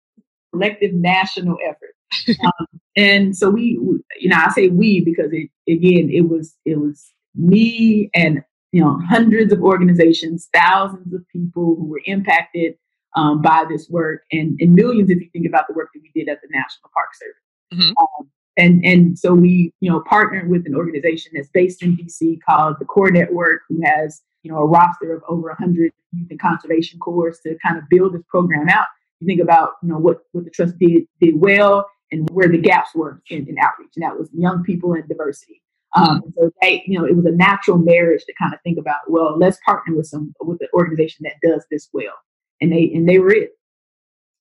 [0.52, 2.38] Collective national effort.
[2.44, 3.80] um, and so we,
[4.20, 8.82] you know, I say we because it again, it was it was me and you
[8.82, 12.76] know hundreds of organizations, thousands of people who were impacted
[13.16, 16.12] um, by this work, and, and millions if you think about the work that we
[16.14, 17.44] did at the National Park Service.
[17.74, 17.90] Mm-hmm.
[17.98, 22.40] Um, and and so we you know partnered with an organization that's based in DC
[22.48, 26.40] called the Corps Network, who has you know a roster of over 100 youth and
[26.40, 28.88] conservation corps to kind of build this program out.
[29.20, 32.58] You think about you know what what the trust did did well and where the
[32.58, 35.62] gaps were in, in outreach, and that was young people and diversity.
[35.96, 38.98] Um, so they, you know, it was a natural marriage to kind of think about,
[39.08, 42.14] well, let's partner with some with an organization that does this well,
[42.62, 43.52] and they and they were it.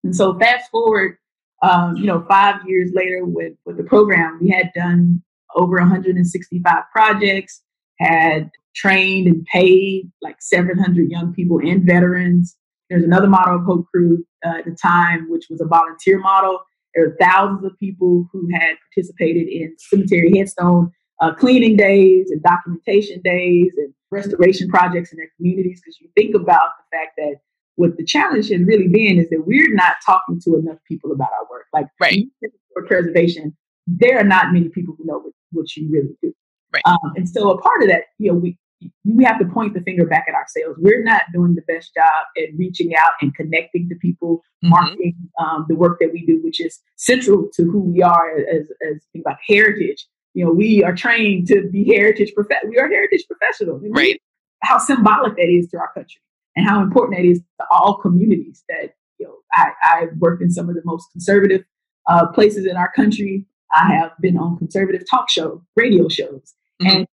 [0.04, 1.16] And so fast forward,
[1.62, 5.22] um, you know, five years later with with the program, we had done
[5.54, 7.62] over 165 projects,
[7.98, 12.56] had trained and paid like 700 young people and veterans.
[12.90, 16.60] There's another model of Hope Crew uh, at the time, which was a volunteer model
[16.98, 22.42] there were thousands of people who had participated in cemetery headstone uh, cleaning days and
[22.42, 25.80] documentation days and restoration projects in their communities.
[25.80, 27.36] Because you think about the fact that
[27.78, 31.28] what the challenge has really been is that we're not talking to enough people about
[31.40, 31.66] our work.
[31.72, 32.26] Like right.
[32.72, 36.34] for preservation, there are not many people who know what, what you really do.
[36.74, 36.82] Right.
[36.84, 38.58] Um, and so a part of that, you know, we
[39.04, 40.78] we have to point the finger back at ourselves.
[40.80, 44.70] We're not doing the best job at reaching out and connecting to people, mm-hmm.
[44.70, 48.66] marketing um, the work that we do, which is central to who we are as,
[48.88, 50.06] as think about heritage.
[50.34, 53.82] You know, we are trained to be heritage prof- We are heritage professionals.
[53.88, 54.20] Right.
[54.62, 56.20] How symbolic that is to our country,
[56.58, 58.64] and how important that is to all communities.
[58.68, 61.64] That you know, I, I've worked in some of the most conservative
[62.08, 63.46] uh, places in our country.
[63.74, 67.06] I have been on conservative talk show, radio shows and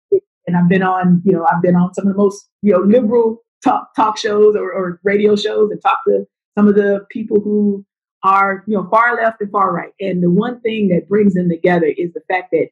[0.47, 2.79] and I've been on you know I've been on some of the most you know
[2.79, 6.25] liberal talk talk shows or, or radio shows and talked to
[6.57, 7.85] some of the people who
[8.23, 9.93] are you know far left and far right.
[9.99, 12.69] And the one thing that brings them together is the fact that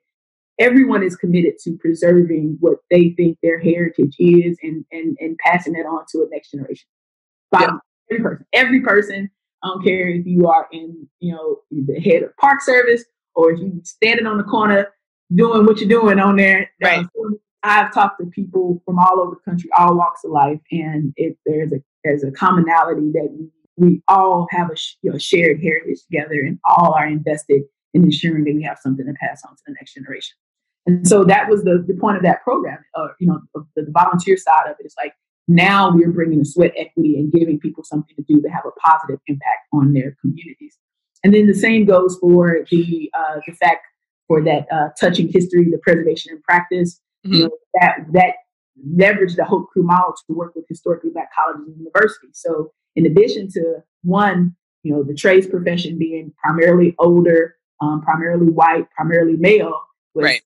[0.59, 5.73] everyone is committed to preserving what they think their heritage is and and, and passing
[5.73, 6.87] that on to a next generation.
[7.51, 7.79] Bottom,
[8.11, 9.29] every person, every person.
[9.63, 13.53] I don't care if you are in, you know, the head of park service or
[13.53, 14.89] if you standing on the corner
[15.33, 16.69] doing what you're doing on there.
[16.83, 17.05] Right.
[17.63, 21.35] I've talked to people from all over the country, all walks of life, and if
[21.45, 25.61] there's a there's a commonality that we, we all have a sh- you know, shared
[25.61, 29.55] heritage together, and all are invested in ensuring that we have something to pass on
[29.55, 30.35] to the next generation.
[30.85, 33.65] And so that was the, the point of that program, or uh, you know, the,
[33.75, 35.13] the volunteer side of it is like
[35.47, 38.71] now we're bringing the sweat equity and giving people something to do to have a
[38.79, 40.77] positive impact on their communities.
[41.23, 43.85] And then the same goes for the uh, the fact
[44.27, 46.99] for that uh, touching history, the preservation and practice.
[47.25, 47.33] Mm-hmm.
[47.33, 48.33] You know, that that
[48.95, 52.31] leverage the Hope Crew model to work with historically black colleges and universities.
[52.33, 58.47] So in addition to one, you know, the trades profession being primarily older, um, primarily
[58.47, 59.79] white, primarily male,
[60.13, 60.41] was right.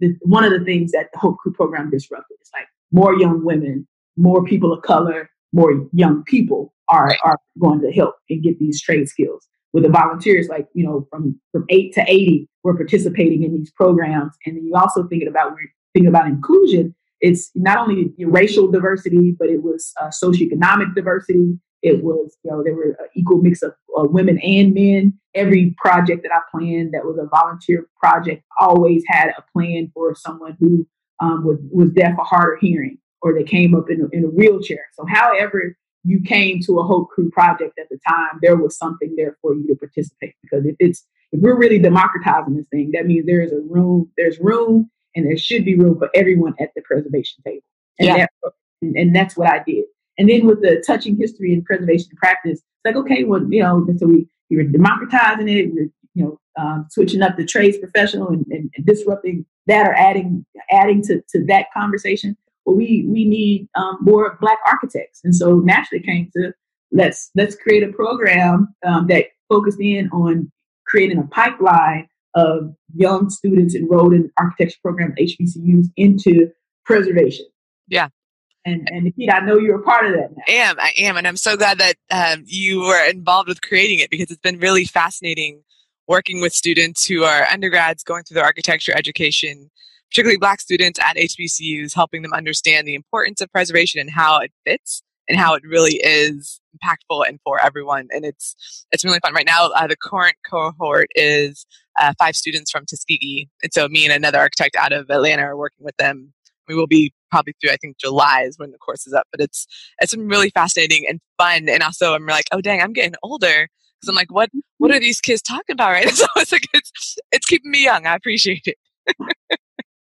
[0.00, 2.36] the, one of the things that the Hope Crew program disrupted.
[2.40, 3.86] It's like more young women,
[4.16, 7.18] more people of color, more young people are, right.
[7.24, 11.06] are going to help and get these trade skills with the volunteers, like, you know,
[11.10, 14.32] from, from eight to 80, we're participating in these programs.
[14.44, 16.94] And then you also thinking about, we're thinking about inclusion.
[17.20, 21.58] It's not only racial diversity, but it was uh, socioeconomic diversity.
[21.82, 25.14] It was, you know, there were an equal mix of uh, women and men.
[25.34, 30.14] Every project that I planned that was a volunteer project always had a plan for
[30.14, 30.86] someone who
[31.20, 34.24] um, was, was deaf or hard of hearing, or they came up in a, in
[34.24, 34.86] a wheelchair.
[34.94, 39.14] So, however you came to a Hope Crew project at the time, there was something
[39.16, 40.34] there for you to participate.
[40.42, 44.10] Because if it's if we're really democratizing this thing, that means there is a room,
[44.16, 47.62] there's room, and there should be room for everyone at the preservation table.
[47.98, 48.16] And, yeah.
[48.16, 49.84] that, and, and that's what I did.
[50.20, 53.86] And then with the touching history and preservation practice, it's like okay, well, you know,
[53.96, 57.78] so we we were democratizing it, we are you know um, switching up the trades
[57.78, 63.24] professional and, and, disrupting that or adding adding to, to that conversation well, we we
[63.24, 66.52] need um, more black architects, and so naturally came to
[66.92, 70.52] let's let's create a program um, that focused in on
[70.86, 76.50] creating a pipeline of young students enrolled in architecture program at HBCUs into
[76.84, 77.46] preservation.
[77.88, 78.08] Yeah.
[78.64, 80.42] And and Nakita, I know you're a part of that now.
[80.46, 84.00] I am, I am, and I'm so glad that um, you were involved with creating
[84.00, 85.62] it because it's been really fascinating
[86.06, 89.70] working with students who are undergrads going through their architecture education
[90.10, 94.52] particularly black students at HBCUs, helping them understand the importance of preservation and how it
[94.66, 98.08] fits and how it really is impactful and for everyone.
[98.10, 99.68] And it's it's really fun right now.
[99.68, 101.64] Uh, the current cohort is
[102.00, 105.56] uh, five students from Tuskegee, and so me and another architect out of Atlanta are
[105.56, 106.32] working with them.
[106.70, 109.40] We will be probably through I think July is when the course is up, but
[109.40, 109.66] it's
[110.00, 111.68] it's been really fascinating and fun.
[111.68, 113.68] And also I'm like, oh dang, I'm getting older
[114.00, 116.08] because I'm like, what what are these kids talking about right?
[116.14, 118.06] So it's like it's it's keeping me young.
[118.06, 118.76] I appreciate it.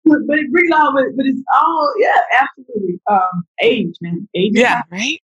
[0.05, 2.99] but it brings all, but, but it's all, yeah, absolutely.
[3.09, 4.27] Um, age, man.
[4.35, 4.53] Age.
[4.55, 5.21] Yeah, right.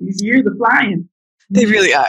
[0.00, 1.08] These years are flying.
[1.50, 1.70] They mm-hmm.
[1.70, 2.08] really are.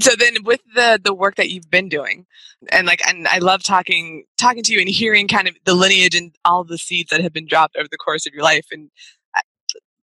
[0.00, 2.26] So then, with the the work that you've been doing,
[2.70, 6.14] and like, and I love talking talking to you and hearing kind of the lineage
[6.14, 8.66] and all the seeds that have been dropped over the course of your life.
[8.70, 8.90] And
[9.34, 9.40] I,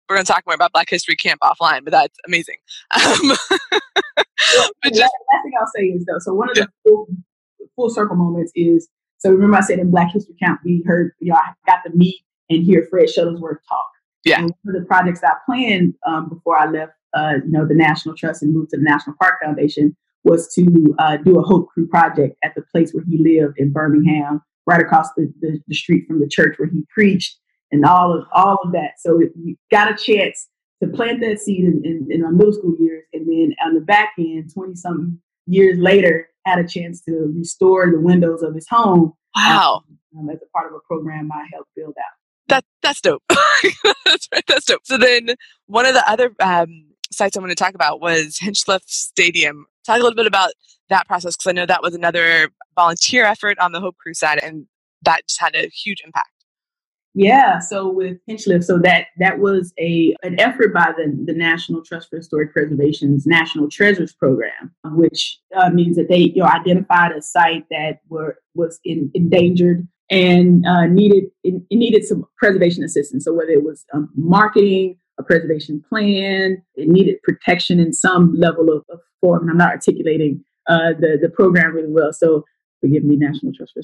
[0.08, 2.58] we're going to talk more about Black History Camp offline, but that's amazing.
[2.94, 3.38] Um,
[4.84, 7.08] but just, last thing I'll say is though, so one of the full,
[7.76, 8.90] full circle moments is
[9.22, 11.96] so remember I said in Black History Camp, we heard, you know, I got to
[11.96, 13.90] meet and hear Fred Shuttlesworth talk.
[14.24, 14.42] Yeah.
[14.42, 17.76] And one of the projects I planned um, before I left, uh, you know, the
[17.76, 21.70] National Trust and moved to the National Park Foundation was to uh, do a Hope
[21.70, 25.76] Crew project at the place where he lived in Birmingham, right across the, the, the
[25.76, 27.40] street from the church where he preached
[27.72, 28.92] and all of all of that.
[29.00, 30.48] So we got a chance
[30.84, 33.82] to plant that seed in, in, in our middle school years, and then on the
[33.82, 38.68] back end, twenty something years later, had a chance to restore the windows of his
[38.70, 39.14] home.
[39.36, 39.84] Wow.
[40.16, 42.21] Um, as a part of a program I helped build out.
[42.82, 43.24] That, that's dope.
[44.06, 44.44] that's right.
[44.48, 44.82] That's dope.
[44.86, 45.36] So then
[45.68, 49.66] one of the other um, sites I want to talk about was Hinchliffe Stadium.
[49.86, 50.52] Talk a little bit about
[50.90, 54.40] that process because I know that was another volunteer effort on the Hope Crew side
[54.44, 54.68] and
[55.04, 56.30] that just had a huge impact.
[57.14, 61.84] Yeah, so with Hinchliffe, so that that was a an effort by the, the National
[61.84, 67.12] Trust for Historic Preservation's National Treasures Program, which uh, means that they you know identified
[67.12, 72.84] a site that were was in, endangered and uh, needed it, it, needed some preservation
[72.84, 73.26] assistance.
[73.26, 78.70] So whether it was um, marketing, a preservation plan, it needed protection in some level
[78.70, 79.44] of, of form.
[79.44, 82.44] And I'm not articulating uh, the the program really well, so
[82.82, 83.82] forgive me, National Trust for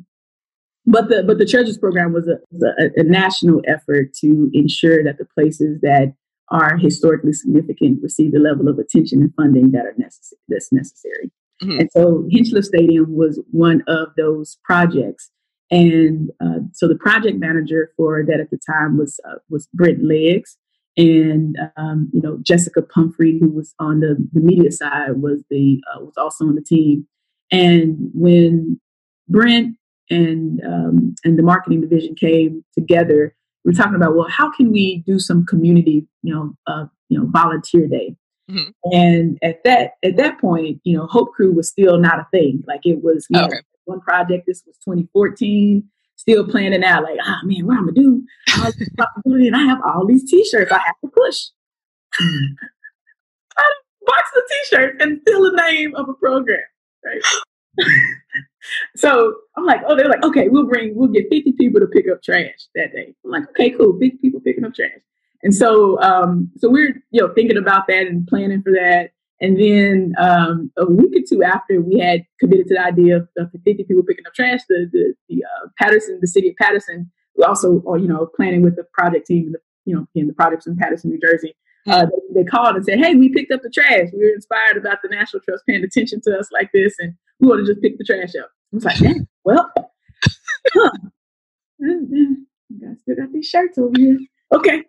[0.85, 5.03] but the but the Treasures program was a, was a, a national effort to ensure
[5.03, 6.13] that the places that
[6.51, 11.31] are historically significant receive the level of attention and funding that are necessary that's necessary.
[11.61, 11.79] Mm-hmm.
[11.79, 15.29] And so Hinchliffe Stadium was one of those projects.
[15.71, 20.03] And uh, so the project manager for that at the time was uh, was Brent
[20.03, 20.57] Leggs,
[20.97, 25.79] and um, you know Jessica Pumphrey, who was on the, the media side, was the
[25.93, 27.07] uh, was also on the team.
[27.51, 28.79] And when
[29.27, 29.77] Brent
[30.09, 34.71] and um, and the marketing division came together, we were talking about well, how can
[34.71, 38.15] we do some community, you know, uh, you know, volunteer day.
[38.49, 38.69] Mm-hmm.
[38.91, 42.63] And at that at that point, you know, Hope Crew was still not a thing.
[42.67, 43.57] Like it was okay.
[43.85, 44.45] one project.
[44.47, 45.83] This was 2014.
[46.15, 48.21] Still planning out, like, ah, oh, man, what I'm gonna do?
[48.77, 51.45] responsibility, and I have all these T-shirts I have to push.
[52.19, 53.63] I
[54.05, 56.59] box of T-shirts and fill the name of a program,
[57.05, 57.21] right?
[58.95, 62.05] so I'm like, oh, they're like, okay, we'll bring, we'll get 50 people to pick
[62.11, 63.13] up trash that day.
[63.23, 64.99] I'm like, okay, cool, 50 people picking up trash.
[65.43, 69.11] And so, um, so we're, you know, thinking about that and planning for that.
[69.41, 73.29] And then um, a week or two after we had committed to the idea of,
[73.37, 77.09] of 50 people picking up trash, the the, the uh, Paterson, the city of Paterson,
[77.45, 80.67] also, uh, you know, planning with the project team, the, you know, in the projects
[80.67, 81.55] in Paterson, New Jersey.
[81.87, 84.09] Uh, they, they, called and said, "Hey, we picked up the trash.
[84.13, 87.47] We were inspired about the National Trust paying attention to us like this, and we
[87.47, 89.71] want to just pick the trash up." I was like, "Dang, well,
[90.73, 90.91] huh.
[91.81, 94.19] I still got these shirts over here.
[94.51, 94.83] Okay."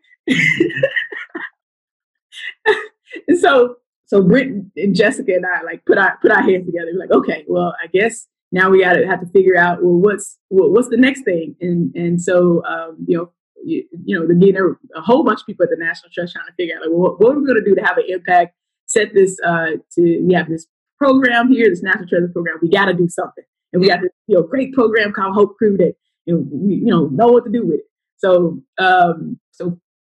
[3.28, 3.76] And so
[4.06, 6.90] so Britt and Jessica and I like put our put our heads together.
[6.92, 9.94] We're like, okay, well, I guess now we got to have to figure out well
[9.94, 11.56] what's well, what's the next thing.
[11.60, 13.32] And and so um, you know
[13.64, 16.32] you, you know again there were a whole bunch of people at the National Trust
[16.34, 18.04] trying to figure out like well, what, what are we to do to have an
[18.08, 18.54] impact?
[18.86, 20.66] Set this uh, to we have this
[20.98, 22.58] program here, this National Treasure program.
[22.60, 25.56] We got to do something, and we got this you know great program called Hope
[25.56, 25.94] Crew that
[26.26, 27.86] you know we you know know what to do with it.
[28.16, 29.38] So um,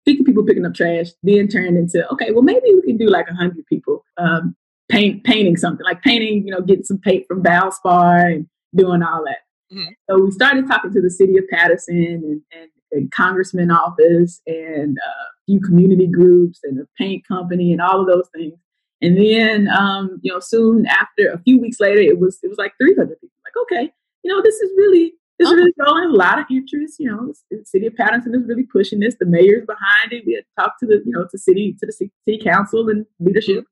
[0.06, 3.28] 50 people picking up trash, then turned into, okay, well, maybe we can do like
[3.28, 4.56] 100 people um,
[4.90, 9.24] paint, painting something, like painting, you know, getting some paint from Valspar and doing all
[9.26, 9.76] that.
[9.76, 9.92] Mm-hmm.
[10.10, 14.98] So we started talking to the city of Paterson and, and, and congressman office and
[14.98, 18.54] uh, a few community groups and the paint company and all of those things.
[19.02, 22.58] And then, um, you know, soon after, a few weeks later, it was it was
[22.58, 23.38] like 300 people.
[23.44, 23.94] Like, okay,
[24.24, 25.54] you know, this is really it's oh.
[25.54, 27.00] really growing a lot of interest.
[27.00, 29.16] You know, the city of Paterson is really pushing this.
[29.20, 30.24] The mayor's behind it.
[30.26, 33.66] We had talked to the, you know, to city to the city council and leadership,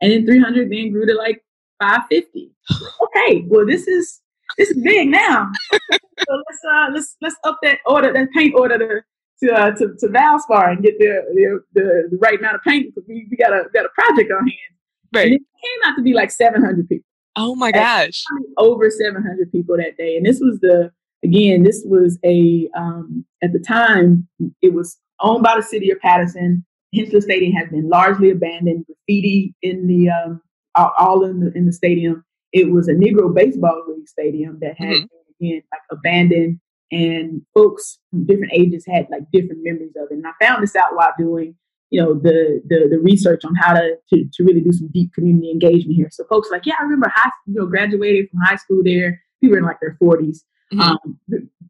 [0.00, 1.42] and then 300 then grew to like
[1.80, 2.52] 550.
[3.02, 4.20] okay, well, this is
[4.56, 5.50] this is big now.
[5.72, 5.98] so
[6.28, 9.00] let's uh let's let's up that order, that paint order to
[9.40, 12.94] to uh, to, to Valspar and get the, the, the the right amount of paint
[12.94, 14.74] because we, we got a got a project on hand.
[15.12, 15.26] Right.
[15.26, 17.04] And it came out to be like 700 people.
[17.36, 18.24] Oh my gosh!
[18.56, 20.90] Over 700 people that day, and this was the
[21.24, 24.28] again, this was a um, at the time
[24.62, 26.64] it was owned by the city of Paterson.
[26.94, 28.86] Hinchliffe Stadium has been largely abandoned.
[28.86, 30.40] Graffiti in the um,
[30.74, 32.24] all in the in the stadium.
[32.52, 35.44] It was a Negro baseball league stadium that had mm-hmm.
[35.44, 36.60] again like abandoned,
[36.90, 40.14] and folks from different ages had like different memories of it.
[40.14, 41.54] And I found this out while doing
[41.90, 45.12] you know the the, the research on how to, to, to really do some deep
[45.12, 46.08] community engagement here.
[46.10, 49.20] So folks like, yeah, I remember high you know graduated from high school there.
[49.42, 50.44] People in like their forties.
[50.72, 50.80] Mm-hmm.
[50.80, 51.18] Um,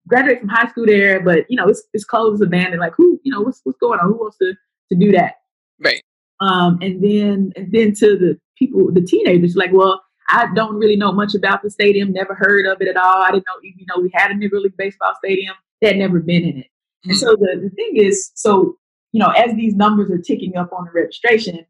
[0.09, 2.81] graduate from high school there, but you know, it's it's closed, abandoned.
[2.81, 4.09] Like who, you know, what's what's going on?
[4.09, 4.55] Who wants to
[4.91, 5.35] to do that?
[5.81, 6.03] Right.
[6.41, 10.97] Um, and then and then to the people, the teenagers, like, well, I don't really
[10.97, 13.23] know much about the stadium, never heard of it at all.
[13.23, 15.55] I didn't know, you know, we had a Negro League baseball stadium.
[15.81, 16.67] They had never been in it.
[16.67, 17.11] Mm-hmm.
[17.11, 18.77] And so the, the thing is, so,
[19.13, 21.65] you know, as these numbers are ticking up on the registration,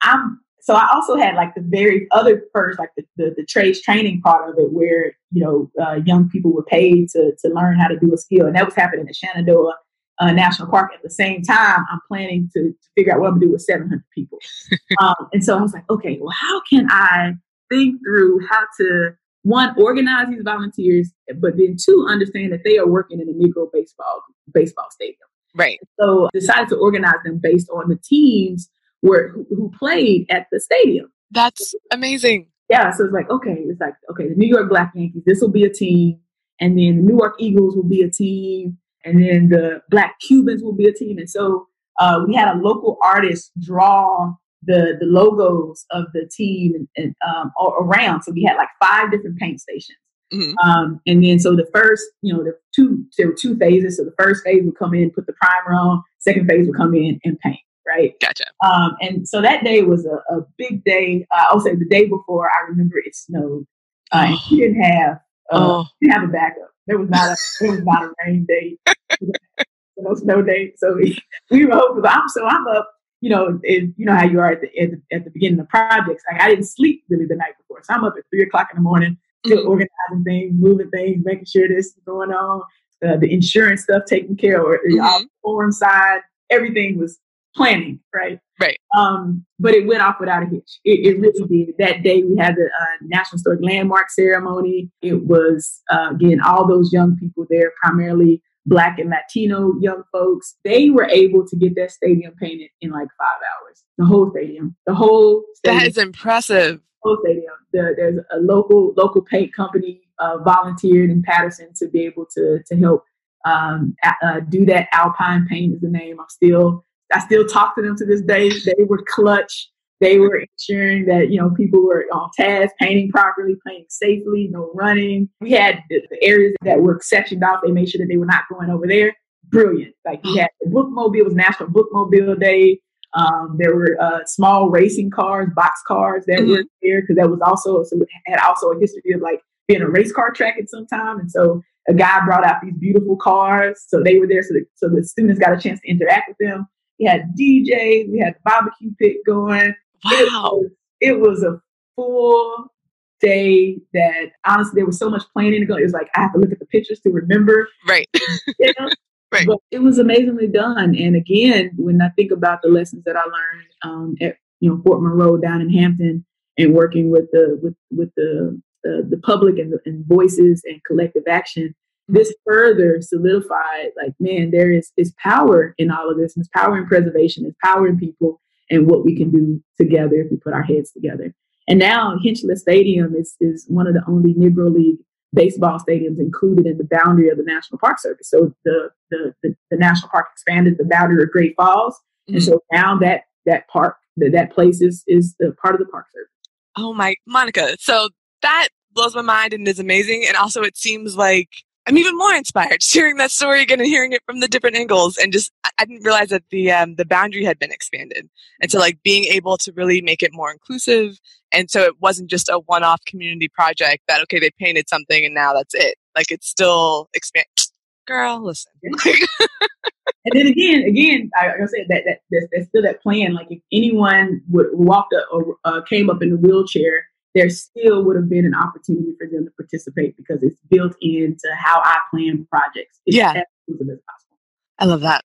[0.00, 3.82] I'm so I also had like the very other first, like the, the, the trades
[3.82, 7.78] training part of it, where you know uh, young people were paid to to learn
[7.78, 9.74] how to do a skill, and that was happening at Shenandoah
[10.20, 10.92] uh, National Park.
[10.94, 13.60] At the same time, I'm planning to, to figure out what I'm gonna do with
[13.60, 14.38] 700 people,
[15.00, 17.34] um, and so I was like, okay, well, how can I
[17.68, 19.10] think through how to
[19.42, 21.10] one organize these volunteers,
[21.42, 24.22] but then two understand that they are working in a Negro baseball
[24.54, 25.18] baseball stadium.
[25.54, 25.78] Right.
[26.00, 28.70] So I decided to organize them based on the teams
[29.04, 31.12] were who played at the stadium.
[31.30, 32.48] That's amazing.
[32.70, 35.52] Yeah, so it's like okay, it's like okay, the New York Black Yankees, this will
[35.52, 36.18] be a team,
[36.60, 40.62] and then the New York Eagles will be a team, and then the Black Cubans
[40.62, 41.68] will be a team, and so
[42.00, 44.32] uh, we had a local artist draw
[44.62, 48.22] the the logos of the team and, and um, around.
[48.22, 49.98] So we had like five different paint stations.
[50.32, 50.68] Mm-hmm.
[50.68, 53.98] Um, and then so the first, you know, the two there were two phases.
[53.98, 56.02] So the first phase would come in, put the primer on.
[56.18, 58.14] Second phase would come in and paint right?
[58.20, 58.44] Gotcha.
[58.64, 61.26] Um, and so that day was a, a big day.
[61.30, 63.66] Uh, I'll say the day before, I remember it snowed,
[64.12, 65.20] uh, and he didn't have
[65.52, 65.86] uh, oh.
[66.00, 66.70] didn't have a backup.
[66.86, 68.78] There was not a there was not a rain date,
[69.98, 70.78] no snow date.
[70.78, 71.18] So we,
[71.50, 72.04] we were hoping.
[72.06, 72.90] I'm so I'm up.
[73.20, 75.60] You know, it, you know how you are at the, at the at the beginning
[75.60, 76.22] of projects.
[76.30, 78.76] Like I didn't sleep really the night before, so I'm up at three o'clock in
[78.76, 79.16] the morning,
[79.46, 79.68] still Mm-hmm.
[79.68, 82.62] organizing things, moving things, making sure this is going on.
[83.06, 85.24] Uh, the insurance stuff taken care of, the Mhm.
[85.42, 87.18] form side, everything was
[87.54, 88.38] planning, right?
[88.60, 88.78] Right.
[88.96, 90.80] Um, but it went off without a hitch.
[90.84, 91.74] It, it really did.
[91.78, 94.90] That day we had the uh, National Historic Landmark ceremony.
[95.02, 100.56] It was, uh, again, all those young people there, primarily Black and Latino young folks.
[100.64, 103.84] They were able to get that stadium painted in like five hours.
[103.98, 104.76] The whole stadium.
[104.86, 105.80] The whole stadium.
[105.80, 106.80] That is impressive.
[107.02, 107.52] whole stadium.
[107.72, 112.60] The, there's a local local paint company uh, volunteered in Paterson to be able to
[112.66, 113.04] to help
[113.44, 114.88] um, uh, do that.
[114.92, 116.18] Alpine Paint is the name.
[116.18, 116.84] I'm still
[117.14, 118.50] I still talk to them to this day.
[118.50, 119.70] They were clutch.
[120.00, 124.70] They were ensuring that you know people were on task, painting properly, painting safely, no
[124.74, 125.28] running.
[125.40, 127.60] We had the, areas that were sectioned off.
[127.64, 129.14] They made sure that they were not going over there.
[129.44, 129.94] Brilliant.
[130.04, 132.80] Like we had the bookmobile it was National Bookmobile Day.
[133.14, 137.40] Um, there were uh, small racing cars, box cars that were there because that was
[137.46, 140.68] also so it had also a history of like being a race car track at
[140.68, 141.20] some time.
[141.20, 144.64] And so a guy brought out these beautiful cars, so they were there, so the,
[144.74, 146.66] so the students got a chance to interact with them.
[146.98, 149.74] We had DJs, we had the barbecue pit going.
[150.04, 150.60] Wow,
[151.00, 151.60] it was, it was a
[151.96, 152.72] full
[153.20, 155.76] day that honestly there was so much planning to go.
[155.76, 157.68] It was like I have to look at the pictures to remember.
[157.88, 158.08] Right.
[158.58, 158.88] You know?
[159.32, 159.46] Right.
[159.46, 160.94] But it was amazingly done.
[160.94, 164.80] And again, when I think about the lessons that I learned um, at you know
[164.84, 166.24] Fort Monroe down in Hampton
[166.56, 170.80] and working with the with with the uh, the public and, the, and voices and
[170.84, 171.74] collective action,
[172.10, 172.18] Mm-hmm.
[172.18, 176.36] this further solidified like man, there is is power in all of this.
[176.36, 177.44] And there's power in preservation.
[177.44, 180.90] There's power in people and what we can do together if we put our heads
[180.92, 181.34] together.
[181.66, 184.98] And now Hinchliffe Stadium is is one of the only Negro League
[185.32, 188.28] baseball stadiums included in the boundary of the National Park Service.
[188.28, 191.98] So the the, the, the National Park expanded the boundary of Great Falls,
[192.28, 192.44] and mm-hmm.
[192.44, 196.06] so now that that park that, that place is is the part of the Park
[196.12, 196.30] Service.
[196.76, 197.76] Oh my, Monica.
[197.78, 198.10] So
[198.42, 200.24] that blows my mind and is amazing.
[200.26, 201.48] And also, it seems like
[201.86, 205.16] I'm even more inspired hearing that story again and hearing it from the different angles.
[205.16, 208.28] And just, I, didn't realize that the um, the boundary had been expanded,
[208.60, 211.18] and so like being able to really make it more inclusive.
[211.52, 215.34] And so it wasn't just a one-off community project that okay they painted something and
[215.34, 215.96] now that's it.
[216.16, 217.46] Like it's still expand.
[218.06, 218.72] Girl, listen.
[218.82, 223.32] and then again, again, I, like I said that, that there's, there's still that plan.
[223.34, 228.04] Like if anyone would walked up or uh, came up in a wheelchair, there still
[228.04, 231.96] would have been an opportunity for them to participate because it's built into how I
[232.10, 233.00] plan projects.
[233.06, 233.30] It's Yeah.
[233.32, 234.38] as possible.
[234.78, 235.22] I love that.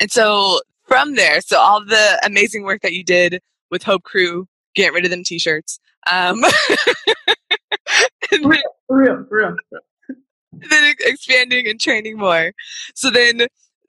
[0.00, 3.40] And so from there, so all the amazing work that you did
[3.70, 5.78] with Hope Crew, get rid of them t-shirts.
[6.10, 6.42] Um,
[8.30, 9.24] For real, for real.
[9.28, 9.56] For real.
[10.70, 12.52] then expanding and training more.
[12.94, 13.42] So then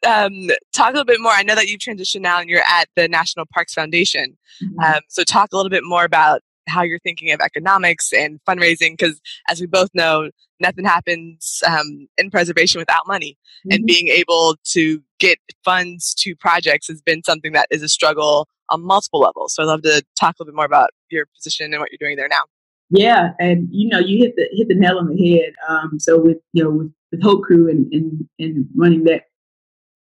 [0.06, 1.32] um, talk a little bit more.
[1.32, 4.38] I know that you've transitioned now and you're at the National Parks Foundation.
[4.84, 8.92] Um, so talk a little bit more about how you're thinking of economics and fundraising
[8.98, 13.38] because as we both know nothing happens um, in preservation without money
[13.70, 13.88] and Mhm.
[13.88, 18.82] being able to get funds to projects has been something that is a struggle on
[18.82, 21.80] multiple levels so i'd love to talk a little bit more about your position and
[21.82, 22.44] what you're doing there now
[22.90, 25.54] Yeah, and you know, you hit the hit the nail on the head.
[25.68, 29.24] Um, so with you know with, with Hope Crew and, and and running that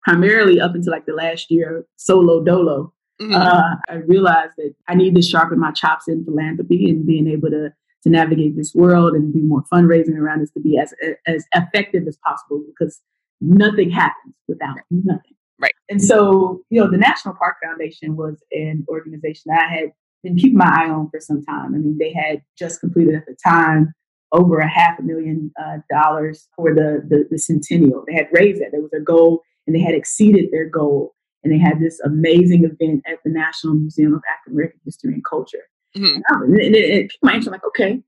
[0.01, 5.15] primarily up until like the last year solo dolo, uh, I realized that I need
[5.15, 9.33] to sharpen my chops in philanthropy and being able to to navigate this world and
[9.33, 10.93] do more fundraising around this to be as
[11.27, 13.01] as effective as possible because
[13.41, 15.35] nothing happens without nothing.
[15.61, 15.73] Right.
[15.89, 19.91] And so, you know, the National Park Foundation was an organization that I had
[20.23, 21.75] been keeping my eye on for some time.
[21.75, 23.93] I mean, they had just completed at the time
[24.31, 28.03] over a half a million uh, dollars for the, the the centennial.
[28.07, 28.69] They had raised that.
[28.71, 31.15] There was a goal, and they had exceeded their goal.
[31.43, 35.23] And they had this amazing event at the National Museum of African American History and
[35.23, 35.63] Culture.
[35.97, 36.15] Mhm.
[36.15, 37.51] And, I- and it, it piqued my interest.
[37.51, 38.01] Like, okay,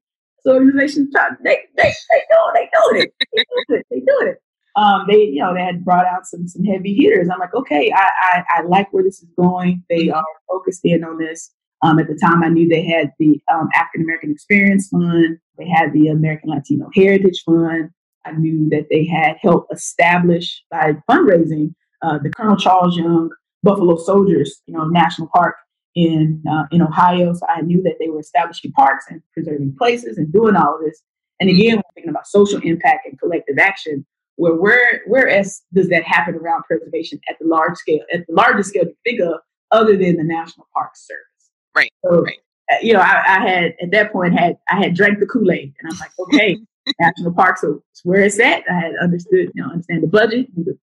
[0.44, 4.28] so organization, try- they they they doing they doing it, they doing it, they doing
[4.34, 4.42] it.
[4.76, 7.30] Um, they you know they had brought out some some heavy hitters.
[7.32, 9.84] I'm like, okay, I I, I like where this is going.
[9.90, 11.52] They are focused in on this.
[11.84, 15.40] Um, at the time, I knew they had the um, African American Experience Fund.
[15.58, 17.90] They had the American Latino Heritage Fund.
[18.24, 23.30] I knew that they had helped establish by fundraising uh, the Colonel Charles Young
[23.64, 25.56] Buffalo Soldiers, you know, National Park
[25.96, 27.34] in uh, in Ohio.
[27.34, 30.82] So I knew that they were establishing parks and preserving places and doing all of
[30.84, 31.02] this.
[31.40, 35.90] And again, when thinking about social impact and collective action, where where where else does
[35.90, 39.40] that happen around preservation at the large scale, at the largest scale you think of,
[39.72, 41.26] other than the National Park Service?
[41.76, 41.92] Right.
[42.04, 45.26] So, uh, you know, I, I had at that point had I had drank the
[45.26, 46.58] Kool Aid, and I'm like, okay,
[47.00, 48.64] national park, so where is that?
[48.70, 50.48] I had understood, you know, understand the budget.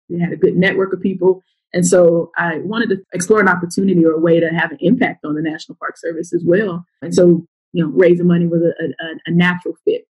[0.10, 1.42] We had a good network of people.
[1.74, 5.26] And so I wanted to explore an opportunity or a way to have an impact
[5.26, 6.86] on the National Park Service as well.
[7.02, 10.08] And so, you know, raising money was a, a, a natural fit.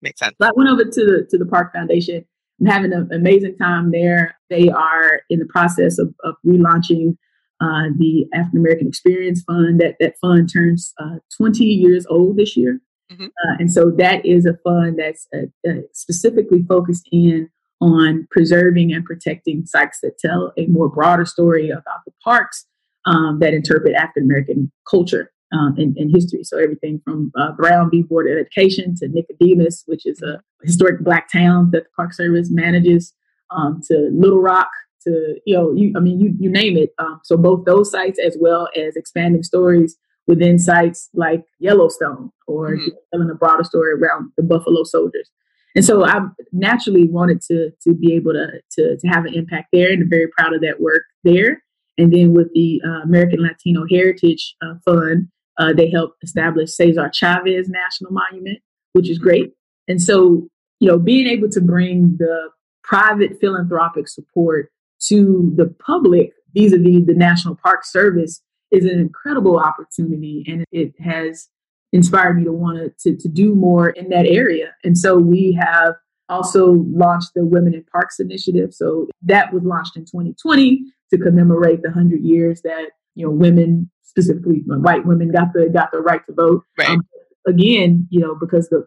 [0.00, 0.34] Makes sense.
[0.40, 2.24] So I went over to the to the Park Foundation.
[2.60, 4.36] I'm having an amazing time there.
[4.50, 7.16] They are in the process of, of relaunching
[7.60, 9.80] uh, the African American Experience Fund.
[9.80, 12.80] That that fund turns uh, 20 years old this year,
[13.12, 13.24] mm-hmm.
[13.24, 17.48] uh, and so that is a fund that's uh, uh, specifically focused in
[17.82, 22.64] on preserving and protecting sites that tell a more broader story about the parks
[23.06, 26.44] um, that interpret African American culture um, and, and, history.
[26.44, 28.02] So everything from uh, Brown v.
[28.02, 32.48] Board of Education to Nicodemus, which is a historic black town that the Park Service
[32.50, 33.12] manages,
[33.50, 34.70] um, to Little Rock,
[35.02, 36.90] to you know, you, I mean, you you name it.
[37.00, 39.96] Um, so both those sites, as well as expanding stories
[40.28, 42.90] within sites like Yellowstone, or mm-hmm.
[43.12, 45.28] telling a broader story around the Buffalo Soldiers.
[45.74, 46.20] And so I
[46.52, 50.10] naturally wanted to to be able to to, to have an impact there, and I'm
[50.10, 51.62] very proud of that work there.
[51.98, 57.10] And then with the uh, American Latino Heritage uh, Fund, uh, they helped establish Cesar
[57.12, 58.58] Chavez National Monument,
[58.94, 59.52] which is great.
[59.88, 60.48] And so,
[60.80, 62.48] you know, being able to bring the
[62.82, 64.70] private philanthropic support
[65.08, 71.48] to the public vis-a-vis the National Park Service is an incredible opportunity, and it has
[71.92, 74.74] inspired me to want to, to do more in that area.
[74.82, 75.94] And so we have
[76.28, 78.72] also launched the Women in Parks initiative.
[78.72, 83.90] So that was launched in 2020 to commemorate the 100 years that you know women,
[84.02, 86.64] specifically white women, got the got the right to vote.
[86.78, 86.88] Right.
[86.88, 87.02] Um,
[87.46, 88.86] again, you know, because the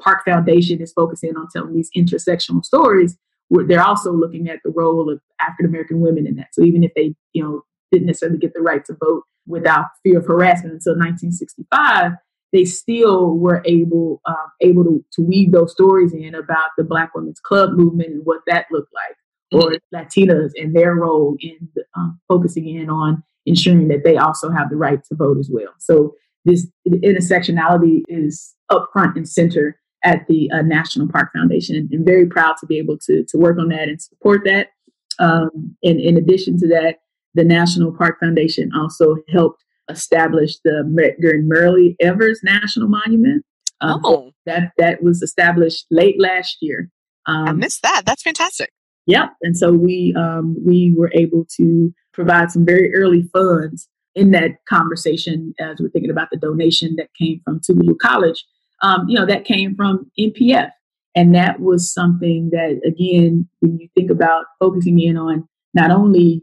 [0.00, 3.16] Park Foundation is focusing on telling these intersectional stories.
[3.50, 6.48] They're also looking at the role of African American women in that.
[6.52, 10.18] So even if they, you know, didn't necessarily get the right to vote without fear
[10.18, 12.12] of harassment until 1965,
[12.56, 17.14] they still were able um, able to, to weave those stories in about the Black
[17.14, 19.94] Women's Club movement and what that looked like, or mm-hmm.
[19.94, 24.76] Latinas and their role in um, focusing in on ensuring that they also have the
[24.76, 25.74] right to vote as well.
[25.78, 26.14] So
[26.46, 32.26] this intersectionality is up front and center at the uh, National Park Foundation, and, very
[32.26, 34.68] proud to be able to to work on that and support that.
[35.18, 37.00] Um, and in addition to that,
[37.34, 43.44] the National Park Foundation also helped established the Medgar Myrlie Evers National Monument.
[43.80, 46.90] Um, oh, that that was established late last year.
[47.26, 48.02] Um, I missed that.
[48.06, 48.70] That's fantastic.
[49.06, 49.34] Yep.
[49.42, 54.52] And so we um, we were able to provide some very early funds in that
[54.68, 58.44] conversation as we're thinking about the donation that came from Tougaloo College.
[58.82, 60.70] Um, you know, that came from NPF.
[61.14, 66.42] And that was something that, again, when you think about focusing in on not only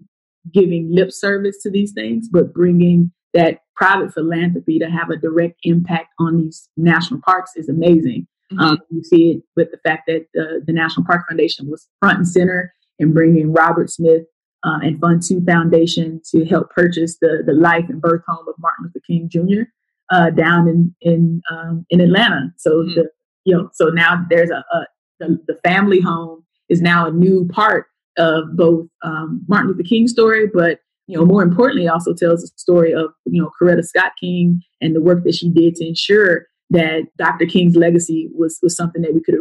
[0.52, 5.60] giving lip service to these things, but bringing that private philanthropy to have a direct
[5.64, 8.28] impact on these national parks is amazing.
[8.52, 8.60] Mm-hmm.
[8.60, 12.18] Um, you see it with the fact that uh, the National Park Foundation was front
[12.18, 14.24] and center in bringing Robert Smith
[14.64, 18.56] uh, and Fund II Foundation to help purchase the the life and birth home of
[18.60, 19.64] Martin Luther King Jr.
[20.12, 22.54] Uh, down in in um, in Atlanta.
[22.58, 22.96] So mm-hmm.
[22.96, 23.10] the
[23.46, 24.86] you know so now there's a, a
[25.20, 30.08] the, the, family home is now a new part of both um, Martin Luther King
[30.08, 34.14] story, but you know, more importantly, also tells the story of, you know, Coretta Scott
[34.20, 37.46] King and the work that she did to ensure that Dr.
[37.46, 39.36] King's legacy was, was something that we could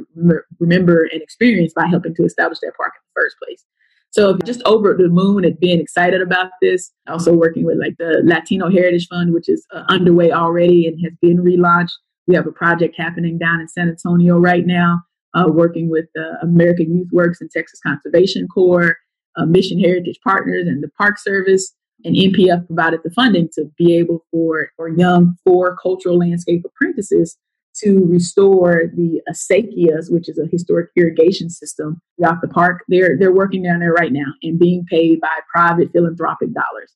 [0.58, 3.64] remember and experience by helping to establish that park in the first place.
[4.10, 8.20] So just over the moon at being excited about this, also working with like the
[8.22, 11.92] Latino Heritage Fund, which is uh, underway already and has been relaunched.
[12.26, 15.00] We have a project happening down in San Antonio right now,
[15.34, 18.96] uh, working with uh, American Youth Works and Texas Conservation Corps
[19.36, 21.74] uh, Mission Heritage Partners and the Park Service.
[22.04, 27.38] And NPF provided the funding to be able for, for young four cultural landscape apprentices
[27.76, 32.82] to restore the acequias, which is a historic irrigation system throughout the park.
[32.88, 36.94] They're they're working down there right now and being paid by private philanthropic dollars.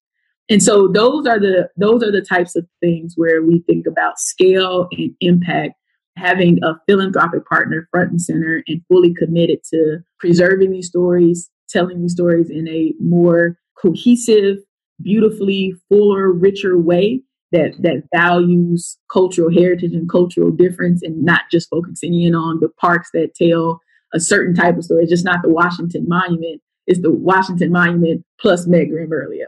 [0.48, 4.18] And so those are the those are the types of things where we think about
[4.18, 5.74] scale and impact.
[6.18, 12.00] Having a philanthropic partner front and center and fully committed to preserving these stories, telling
[12.00, 14.58] these stories in a more cohesive,
[15.02, 21.68] beautifully fuller, richer way that that values cultural heritage and cultural difference and not just
[21.70, 23.80] focusing in on the parks that tell
[24.12, 25.02] a certain type of story.
[25.02, 26.60] It's just not the Washington Monument.
[26.86, 29.40] It's the Washington Monument plus Medgar and Myrlie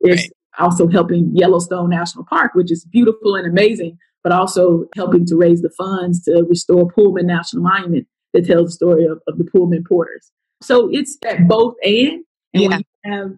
[0.00, 0.30] It's right.
[0.58, 5.62] also helping Yellowstone National Park, which is beautiful and amazing, but also helping to raise
[5.62, 9.84] the funds to restore Pullman National Monument that tells the story of, of the Pullman
[9.88, 10.30] Porters.
[10.64, 12.24] So it's at both and.
[12.54, 12.78] And yeah.
[12.78, 13.30] you have,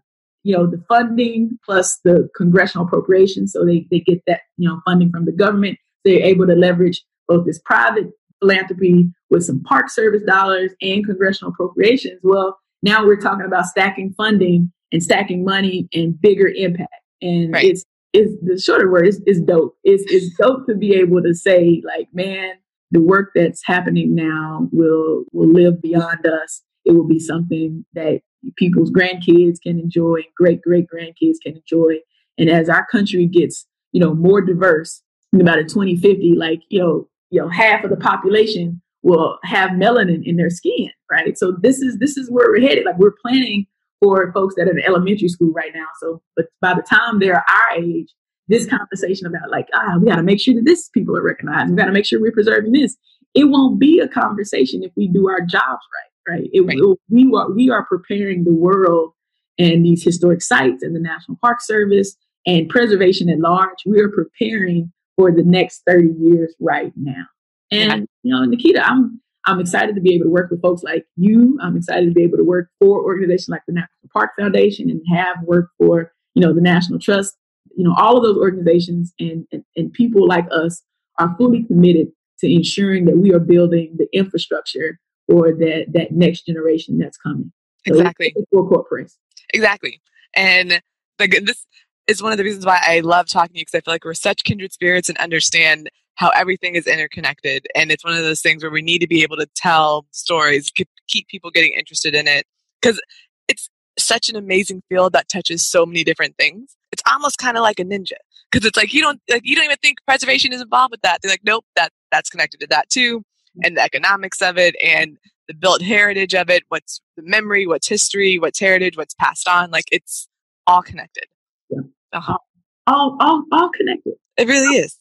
[0.42, 4.80] you know, the funding plus the congressional appropriations, so they, they get that, you know,
[4.84, 8.10] funding from the government, they're able to leverage both this private
[8.40, 12.20] philanthropy with some Park Service dollars and congressional appropriations.
[12.22, 16.92] Well, now we're talking about stacking funding and stacking money and bigger impact.
[17.22, 17.64] And right.
[17.64, 19.76] it's is the shorter word is, is dope.
[19.84, 22.52] It's, it's dope to be able to say, like, man,
[22.90, 26.62] the work that's happening now will will live beyond us.
[26.86, 28.22] It will be something that
[28.56, 31.96] people's grandkids can enjoy, great great grandkids can enjoy.
[32.38, 35.02] And as our country gets, you know, more diverse,
[35.40, 40.22] about a 2050, like, you know, you know, half of the population will have melanin
[40.24, 41.36] in their skin, right?
[41.36, 42.84] So this is this is where we're headed.
[42.84, 43.66] Like we're planning
[44.00, 45.86] for folks that are in elementary school right now.
[46.00, 48.08] So, but by the time they're our age,
[48.48, 51.70] this conversation about like, ah, we got to make sure that this people are recognized.
[51.70, 52.96] We got to make sure we're preserving this.
[53.34, 56.48] It won't be a conversation if we do our jobs right, right?
[56.52, 56.76] It right.
[56.78, 56.96] will.
[57.08, 59.12] We are we are preparing the world
[59.58, 62.16] and these historic sites and the National Park Service
[62.46, 63.78] and preservation at large.
[63.86, 67.24] We are preparing for the next thirty years right now.
[67.70, 71.04] And you know, Nakita, I'm I'm excited to be able to work with folks like
[71.16, 71.58] you.
[71.62, 75.00] I'm excited to be able to work for organizations like the National Park Foundation and
[75.14, 77.36] have worked for, you know, the National Trust.
[77.76, 80.82] You know, all of those organizations and, and, and people like us
[81.18, 82.08] are fully committed
[82.40, 84.98] to ensuring that we are building the infrastructure
[85.28, 87.52] for that that next generation that's coming.
[87.86, 88.34] So exactly.
[88.52, 89.16] For corporates.
[89.54, 90.00] Exactly.
[90.34, 90.80] And
[91.18, 91.66] like this
[92.06, 94.04] is one of the reasons why I love talking to you because I feel like
[94.04, 97.66] we're such kindred spirits and understand how everything is interconnected.
[97.74, 100.70] And it's one of those things where we need to be able to tell stories,
[100.70, 102.46] keep people getting interested in it.
[102.80, 103.00] Because
[103.48, 103.68] it's
[103.98, 106.76] such an amazing field that touches so many different things.
[106.92, 108.12] It's almost kind of like a ninja.
[108.50, 111.18] Because it's like you don't like you don't even think preservation is involved with that.
[111.20, 113.22] They're like, nope, that that's connected to that too,
[113.62, 115.16] and the economics of it, and
[115.48, 116.64] the built heritage of it.
[116.68, 117.66] What's the memory?
[117.66, 118.38] What's history?
[118.38, 118.96] What's heritage?
[118.96, 119.70] What's passed on?
[119.70, 120.28] Like it's
[120.66, 121.24] all connected.
[121.70, 121.80] Yeah.
[122.12, 122.38] Uh-huh.
[122.86, 124.14] All, all, all connected.
[124.36, 124.96] It really is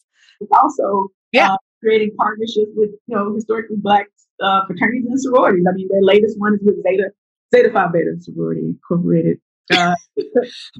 [0.52, 1.52] also yeah.
[1.52, 4.06] Uh, creating partnerships with you know historically black
[4.42, 5.64] uh, fraternities and sororities.
[5.68, 7.10] I mean, their latest one is with Zeta
[7.54, 9.38] Zeta Phi Beta Sorority Incorporated.
[9.72, 9.94] Uh,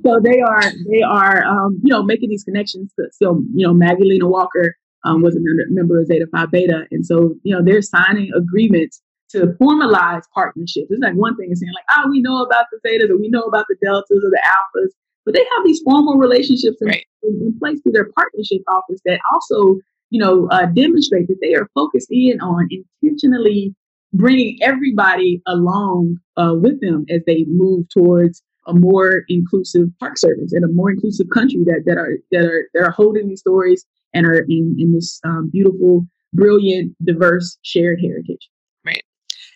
[0.04, 2.92] so they are they are um, you know making these connections.
[2.98, 5.40] To, so you know Maggie Lena Walker um, was a
[5.70, 10.88] member of Zeta Phi Beta, and so you know they're signing agreements to formalize partnerships.
[10.90, 13.28] It's like one thing is saying like, oh, we know about the Zetas or we
[13.28, 14.90] know about the Deltas or the Alphas,
[15.24, 17.04] but they have these formal relationships in, right.
[17.22, 19.78] in place through their partnership office that also,
[20.10, 22.68] you know, uh, demonstrate that they are focused in on
[23.02, 23.74] intentionally
[24.12, 30.52] bringing everybody along uh, with them as they move towards a more inclusive park service
[30.52, 33.84] and a more inclusive country that, that are that are that are holding these stories
[34.16, 38.48] and are in in this um, beautiful, brilliant, diverse shared heritage.
[38.84, 39.04] Right.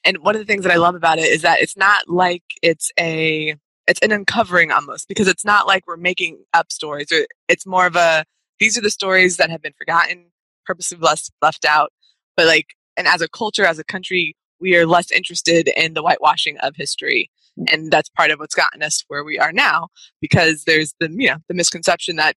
[0.04, 2.44] And one of the things that I love about it is that it's not like
[2.62, 3.56] it's a
[3.86, 7.86] it's an uncovering almost because it's not like we're making up stories or it's more
[7.86, 8.24] of a
[8.58, 10.26] these are the stories that have been forgotten
[10.64, 11.92] purposely left left out
[12.36, 16.02] but like and as a culture as a country we are less interested in the
[16.02, 17.30] whitewashing of history
[17.72, 19.88] and that's part of what's gotten us where we are now
[20.20, 22.36] because there's the you know the misconception that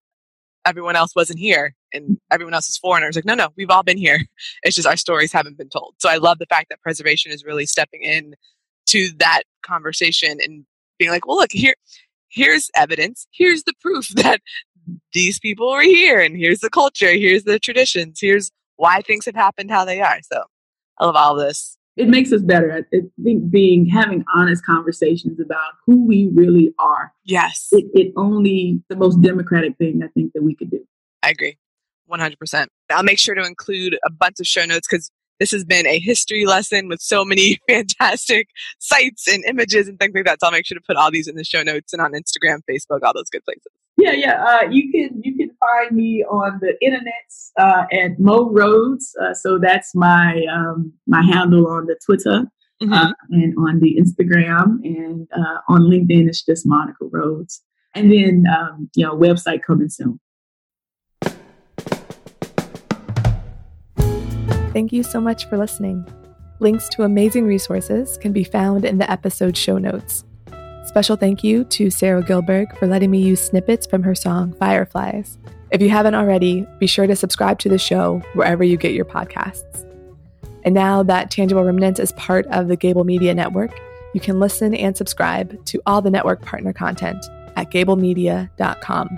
[0.65, 3.97] everyone else wasn't here and everyone else is foreigners like no no we've all been
[3.97, 4.19] here
[4.63, 7.43] it's just our stories haven't been told so i love the fact that preservation is
[7.43, 8.33] really stepping in
[8.85, 10.65] to that conversation and
[10.99, 11.75] being like, well, look, here,
[12.29, 13.27] here's evidence.
[13.31, 14.41] Here's the proof that
[15.13, 17.11] these people were here, and here's the culture.
[17.13, 18.19] Here's the traditions.
[18.21, 20.19] Here's why things have happened how they are.
[20.23, 20.43] So
[20.99, 21.77] I love all this.
[21.95, 22.71] It makes us better.
[22.91, 27.13] I think being having honest conversations about who we really are.
[27.23, 27.67] Yes.
[27.71, 30.85] It, it only the most democratic thing I think that we could do.
[31.21, 31.57] I agree.
[32.11, 32.67] 100%.
[32.91, 35.99] I'll make sure to include a bunch of show notes because this has been a
[35.99, 38.47] history lesson with so many fantastic
[38.79, 40.39] sites and images and things like that.
[40.39, 42.59] So I'll make sure to put all these in the show notes and on Instagram,
[42.69, 43.71] Facebook, all those good places.
[43.97, 44.43] Yeah, yeah.
[44.43, 47.27] Uh, you can you can find me on the internet
[47.59, 49.15] uh, at Mo Rhodes.
[49.21, 52.45] Uh, so that's my um, my handle on the Twitter
[52.81, 52.93] mm-hmm.
[52.93, 56.27] Uh, and on the Instagram and uh, on LinkedIn.
[56.27, 57.61] It's just Monica Rhodes.
[57.95, 60.19] And then um, you know website coming soon.
[64.73, 66.03] Thank you so much for listening.
[66.59, 70.23] Links to amazing resources can be found in the episode show notes.
[70.93, 75.39] Special thank you to Sarah Gilberg for letting me use snippets from her song Fireflies.
[75.71, 79.03] If you haven't already, be sure to subscribe to the show wherever you get your
[79.03, 79.89] podcasts.
[80.63, 83.71] And now that Tangible Remnants is part of the Gabl Media Network,
[84.13, 87.25] you can listen and subscribe to all the network partner content
[87.55, 89.17] at gablemedia.com.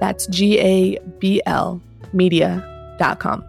[0.00, 1.80] That's G A B L
[2.14, 3.44] media.com.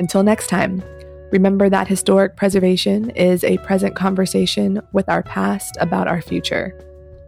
[0.00, 0.82] Until next time,
[1.30, 6.74] remember that historic preservation is a present conversation with our past about our future.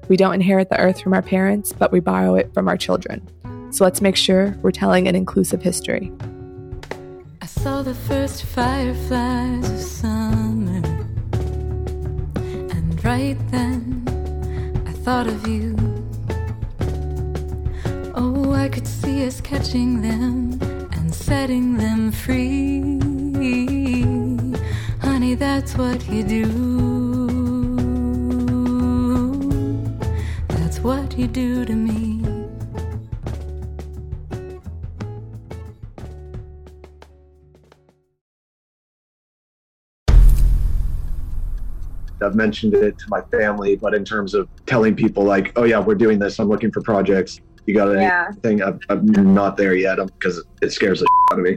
[0.08, 3.28] We don't inherit the earth from our parents, but we borrow it from our children.
[3.72, 6.10] So let's make sure we're telling an inclusive history.
[7.40, 10.82] I saw the first fireflies of summer.
[12.42, 15.76] And right then, I thought of you.
[18.14, 20.58] Oh, I could see us catching them
[20.90, 23.09] and setting them free.
[23.40, 26.44] Honey, that's what you do.
[30.48, 32.22] That's what you do to me.
[42.22, 45.78] I've mentioned it to my family, but in terms of telling people, like, oh, yeah,
[45.78, 47.40] we're doing this, I'm looking for projects.
[47.64, 48.26] You got Yeah.
[48.28, 48.62] anything?
[48.62, 51.56] I'm, I'm not there yet because it scares the shit out of me.